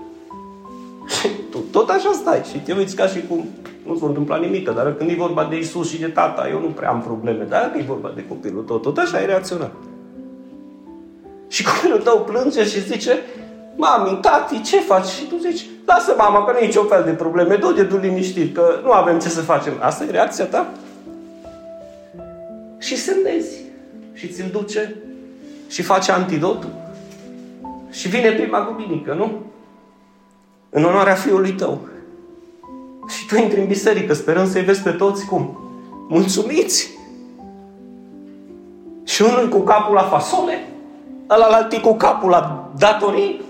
Și 1.07 1.29
tu 1.51 1.57
tot 1.57 1.89
așa 1.89 2.11
stai 2.13 2.41
și 2.51 2.57
te 2.57 2.73
uiți 2.73 2.95
ca 2.95 3.07
și 3.07 3.23
cum 3.27 3.45
nu 3.85 3.97
s-a 3.97 4.05
întâmplat 4.05 4.39
nimic, 4.39 4.69
dar 4.69 4.93
când 4.93 5.09
e 5.09 5.13
vorba 5.13 5.47
de 5.49 5.57
Isus 5.57 5.89
și 5.89 5.99
de 5.99 6.07
tata, 6.07 6.47
eu 6.49 6.59
nu 6.59 6.67
prea 6.67 6.89
am 6.89 7.01
probleme. 7.01 7.43
Dar 7.43 7.61
dacă 7.61 7.77
e 7.77 7.83
vorba 7.87 8.11
de 8.15 8.25
copilul 8.27 8.63
tău, 8.63 8.77
tot 8.77 8.97
așa 8.97 9.17
ai 9.17 9.25
reacționat. 9.25 9.71
Și 11.47 11.63
copilul 11.63 12.01
tău 12.01 12.19
plânge 12.19 12.63
și 12.63 12.81
zice, 12.81 13.19
mami, 13.75 14.17
tati, 14.21 14.61
ce 14.61 14.79
faci? 14.79 15.07
Și 15.07 15.25
tu 15.25 15.37
zici, 15.37 15.65
lasă 15.85 16.13
mama, 16.17 16.45
că 16.45 16.51
nu 16.51 16.57
e 16.57 16.65
niciun 16.65 16.85
fel 16.85 17.03
de 17.03 17.11
probleme, 17.11 17.55
du-te 17.55 17.83
tu 17.83 17.97
liniștit, 17.97 18.55
că 18.55 18.79
nu 18.83 18.91
avem 18.91 19.19
ce 19.19 19.29
să 19.29 19.41
facem. 19.41 19.73
Asta 19.79 20.03
e 20.03 20.11
reacția 20.11 20.45
ta? 20.45 20.71
Și 22.77 22.97
semnezi. 22.97 23.66
Și 24.17 24.27
ți-l 24.27 24.49
duce 24.51 24.95
și 25.67 25.81
face 25.81 26.11
antidotul. 26.11 26.69
Și 27.91 28.07
vine 28.07 28.31
prima 28.31 28.59
duminică, 28.59 29.13
nu? 29.13 29.31
În 30.69 30.83
onoarea 30.83 31.13
fiului 31.13 31.51
tău. 31.51 31.87
Și 33.07 33.25
tu 33.25 33.35
intri 33.35 33.59
în 33.59 33.67
biserică 33.67 34.13
sperând 34.13 34.47
să-i 34.47 34.63
vezi 34.63 34.81
pe 34.81 34.91
toți 34.91 35.25
cum? 35.25 35.59
Mulțumiți! 36.09 36.95
Și 39.03 39.21
unul 39.21 39.47
cu 39.47 39.59
capul 39.59 39.93
la 39.93 40.03
fasole, 40.03 40.67
ăla 41.29 41.67
cu 41.81 41.93
capul 41.93 42.29
la 42.29 42.69
datorii, 42.77 43.41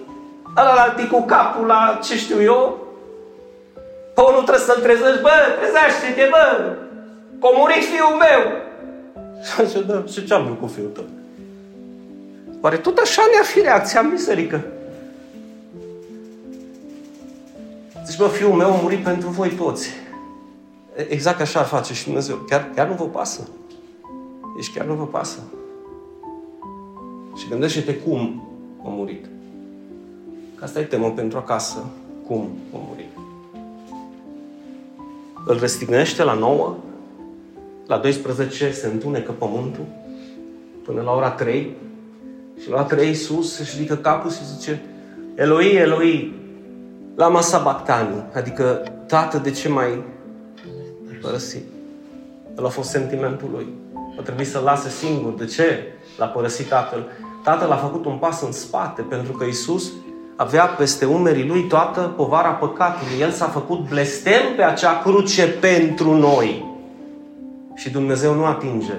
ăla 0.57 0.95
cu 1.11 1.21
capul 1.21 1.65
la 1.65 1.99
ce 2.03 2.17
știu 2.17 2.41
eu, 2.41 2.77
pe 4.15 4.21
unul 4.21 4.43
trebuie 4.43 4.65
să-l 4.65 4.81
trezești, 4.81 5.21
bă, 5.21 5.29
trezește-te, 5.59 6.27
bă, 6.29 6.75
comunic 7.39 7.83
fiul 7.83 8.15
meu. 8.19 8.66
Și 9.43 9.61
așa, 9.61 9.79
da, 9.79 10.03
și 10.05 10.25
ce 10.25 10.33
am 10.33 10.57
cu 10.59 10.67
fiul 10.67 10.89
tău? 10.89 11.03
Oare 12.61 12.77
tot 12.77 12.97
așa 12.97 13.21
ne-ar 13.31 13.45
fi 13.45 13.59
reacția 13.59 13.99
în 13.99 14.09
biserică? 14.09 14.65
Zici, 18.05 18.17
bă, 18.17 18.27
fiul 18.27 18.53
meu 18.53 18.73
a 18.73 18.81
murit 18.81 19.03
pentru 19.03 19.29
voi 19.29 19.49
toți. 19.49 19.89
Exact 21.07 21.41
așa 21.41 21.59
ar 21.59 21.65
face 21.65 21.93
și 21.93 22.03
Dumnezeu. 22.03 22.35
Chiar, 22.35 22.69
chiar 22.75 22.87
nu 22.87 22.93
vă 22.93 23.05
pasă. 23.05 23.47
Deci 24.55 24.73
chiar 24.73 24.85
nu 24.85 24.93
vă 24.93 25.05
pasă. 25.05 25.39
Și 27.35 27.47
gândește-te 27.49 27.95
cum 27.95 28.47
a 28.85 28.89
murit. 28.89 29.25
Că 30.55 30.63
asta 30.63 30.79
e 30.79 30.83
temă 30.83 31.11
pentru 31.11 31.37
acasă. 31.37 31.85
Cum 32.27 32.49
a 32.73 32.77
murit. 32.87 33.09
Îl 35.45 35.59
restignește 35.59 36.23
la 36.23 36.33
9, 36.33 36.75
la 37.87 37.97
12 37.97 38.71
se 38.71 38.87
întunecă 38.87 39.31
pământul, 39.31 39.85
până 40.83 41.01
la 41.01 41.11
ora 41.11 41.29
3, 41.29 41.75
și 42.61 42.69
la 42.69 42.75
ora 42.75 42.83
3 42.83 43.13
sus 43.13 43.59
își 43.59 43.75
ridică 43.75 43.95
capul 43.95 44.31
și 44.31 44.45
zice, 44.55 44.81
Eloi, 45.35 45.75
Eloi, 45.75 46.33
Lama 47.15 47.41
sabactani, 47.41 48.23
adică 48.33 48.83
tată, 49.07 49.37
de 49.37 49.51
ce 49.51 49.69
mai 49.69 50.03
părăsit? 51.21 51.63
El 52.57 52.65
a 52.65 52.69
fost 52.69 52.89
sentimentul 52.89 53.49
lui. 53.51 53.67
A 54.19 54.21
trebuit 54.21 54.47
să-l 54.47 54.63
lase 54.63 54.89
singur. 54.89 55.33
De 55.33 55.45
ce 55.45 55.83
l-a 56.17 56.25
părăsit 56.25 56.67
tatăl? 56.67 57.05
Tatăl 57.43 57.71
a 57.71 57.75
făcut 57.75 58.05
un 58.05 58.17
pas 58.17 58.41
în 58.41 58.51
spate 58.51 59.01
pentru 59.01 59.31
că 59.31 59.45
Isus 59.45 59.91
avea 60.35 60.65
peste 60.65 61.05
umerii 61.05 61.47
lui 61.47 61.67
toată 61.67 62.01
povara 62.01 62.49
păcatului. 62.49 63.19
El 63.19 63.31
s-a 63.31 63.45
făcut 63.45 63.89
blestem 63.89 64.41
pe 64.55 64.63
acea 64.63 64.99
cruce 64.99 65.47
pentru 65.47 66.13
noi. 66.13 66.66
Și 67.77 67.89
Dumnezeu 67.89 68.33
nu 68.33 68.45
atinge 68.45 68.93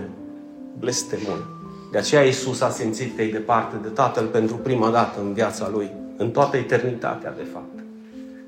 blestemul. 0.79 1.57
De 1.93 1.99
aceea 1.99 2.23
Isus 2.23 2.61
a 2.61 2.71
simțit 2.71 3.17
că 3.17 3.23
e 3.23 3.31
departe 3.31 3.77
de 3.83 3.89
Tatăl 3.89 4.27
pentru 4.27 4.57
prima 4.57 4.91
dată 4.91 5.21
în 5.21 5.33
viața 5.33 5.71
lui, 5.73 5.91
în 6.17 6.31
toată 6.31 6.57
eternitatea, 6.57 7.35
de 7.37 7.47
fapt 7.53 7.79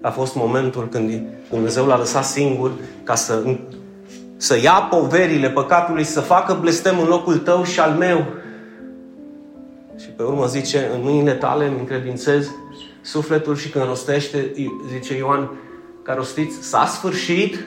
a 0.01 0.11
fost 0.11 0.35
momentul 0.35 0.89
când 0.89 1.23
Dumnezeu 1.51 1.87
l-a 1.87 1.99
lăsat 1.99 2.25
singur 2.25 2.73
ca 3.03 3.15
să, 3.15 3.57
să 4.37 4.61
ia 4.63 4.73
poverile 4.73 5.51
păcatului, 5.51 6.05
să 6.05 6.21
facă 6.21 6.59
blestem 6.61 6.99
în 6.99 7.07
locul 7.07 7.39
tău 7.39 7.65
și 7.65 7.81
al 7.81 7.93
meu. 7.93 8.27
Și 9.99 10.09
pe 10.09 10.23
urmă 10.23 10.47
zice, 10.47 10.91
în 10.95 11.03
mâinile 11.03 11.33
tale 11.33 11.67
îmi 11.67 11.79
încredințez 11.79 12.51
sufletul 13.01 13.57
și 13.57 13.69
când 13.69 13.85
rostește, 13.85 14.53
zice 14.93 15.17
Ioan, 15.17 15.51
că 16.03 16.13
rostiți, 16.17 16.63
s-a 16.63 16.87
sfârșit. 16.87 17.65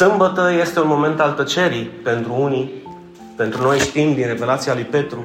Sâmbătă 0.00 0.52
este 0.60 0.80
un 0.80 0.88
moment 0.88 1.20
al 1.20 1.32
tăcerii 1.32 1.84
pentru 1.84 2.34
unii. 2.38 2.72
Pentru 3.36 3.62
noi 3.62 3.78
știm 3.78 4.14
din 4.14 4.26
revelația 4.26 4.74
lui 4.74 4.82
Petru 4.82 5.24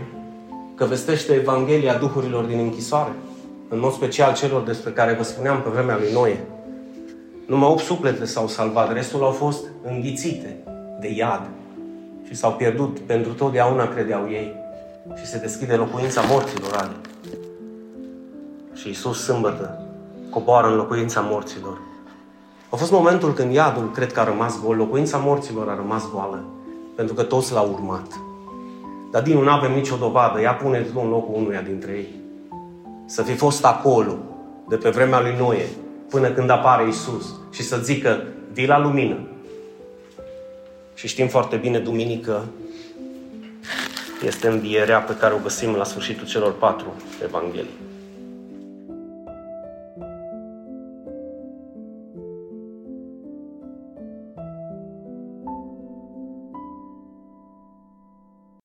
că 0.76 0.86
vestește 0.86 1.34
Evanghelia 1.34 1.98
Duhurilor 1.98 2.44
din 2.44 2.60
închisoare 2.60 3.12
în 3.70 3.80
mod 3.80 3.94
special 3.94 4.34
celor 4.34 4.64
despre 4.64 4.92
care 4.92 5.14
vă 5.14 5.24
spuneam 5.24 5.62
pe 5.62 5.70
vremea 5.70 5.98
lui 5.98 6.14
Noe. 6.14 6.44
Numai 7.48 7.70
8 7.70 7.84
suflete 7.84 8.26
s-au 8.26 8.48
salvat, 8.48 8.94
restul 8.94 9.24
au 9.24 9.32
fost 9.32 9.66
înghițite 9.84 10.58
de 11.00 11.14
iad 11.14 11.50
și 12.28 12.36
s-au 12.36 12.52
pierdut 12.52 13.00
pentru 13.00 13.32
totdeauna, 13.32 13.88
credeau 13.88 14.30
ei. 14.30 14.54
Și 15.16 15.26
se 15.26 15.38
deschide 15.38 15.76
locuința 15.76 16.22
morților 16.22 16.74
ale. 16.76 16.96
Și 18.74 18.88
Iisus 18.88 19.24
sâmbătă 19.24 19.88
coboară 20.30 20.68
în 20.68 20.76
locuința 20.76 21.22
morților. 21.22 21.94
A 22.76 22.78
fost 22.78 22.92
momentul 22.92 23.34
când 23.34 23.54
iadul 23.54 23.92
cred 23.92 24.12
că 24.12 24.20
a 24.20 24.24
rămas 24.24 24.62
gol, 24.64 24.76
locuința 24.76 25.18
morților 25.18 25.70
a 25.70 25.76
rămas 25.76 26.04
goală, 26.12 26.44
pentru 26.96 27.16
că 27.16 27.24
toți 27.24 27.54
l-au 27.54 27.72
urmat. 27.72 28.08
Dar 29.12 29.22
din 29.22 29.38
nu 29.38 29.50
avem 29.50 29.74
nicio 29.74 29.96
dovadă, 29.96 30.42
ea 30.42 30.54
pune 30.54 30.80
tu 30.80 31.00
în 31.04 31.10
locul 31.10 31.36
unuia 31.36 31.62
dintre 31.62 31.92
ei 31.92 32.08
să 33.06 33.22
fi 33.22 33.36
fost 33.36 33.66
acolo 33.66 34.18
de 34.70 34.76
pe 34.76 34.90
vremea 34.90 35.22
lui 35.22 35.36
Noe 35.38 35.68
până 36.10 36.32
când 36.32 36.50
apare 36.50 36.88
Isus 36.88 37.34
și 37.52 37.64
să 37.64 37.78
zică, 37.78 38.24
vii 38.54 38.68
la 38.68 38.80
lumină. 38.80 39.18
Și 40.94 41.08
știm 41.08 41.28
foarte 41.28 41.56
bine, 41.56 41.80
duminică 41.80 42.46
este 44.26 44.48
învierea 44.48 45.00
pe 45.00 45.16
care 45.16 45.34
o 45.34 45.44
găsim 45.44 45.76
la 45.76 45.84
sfârșitul 45.84 46.28
celor 46.28 46.54
patru 46.54 46.94
evanghelii. 47.24 47.78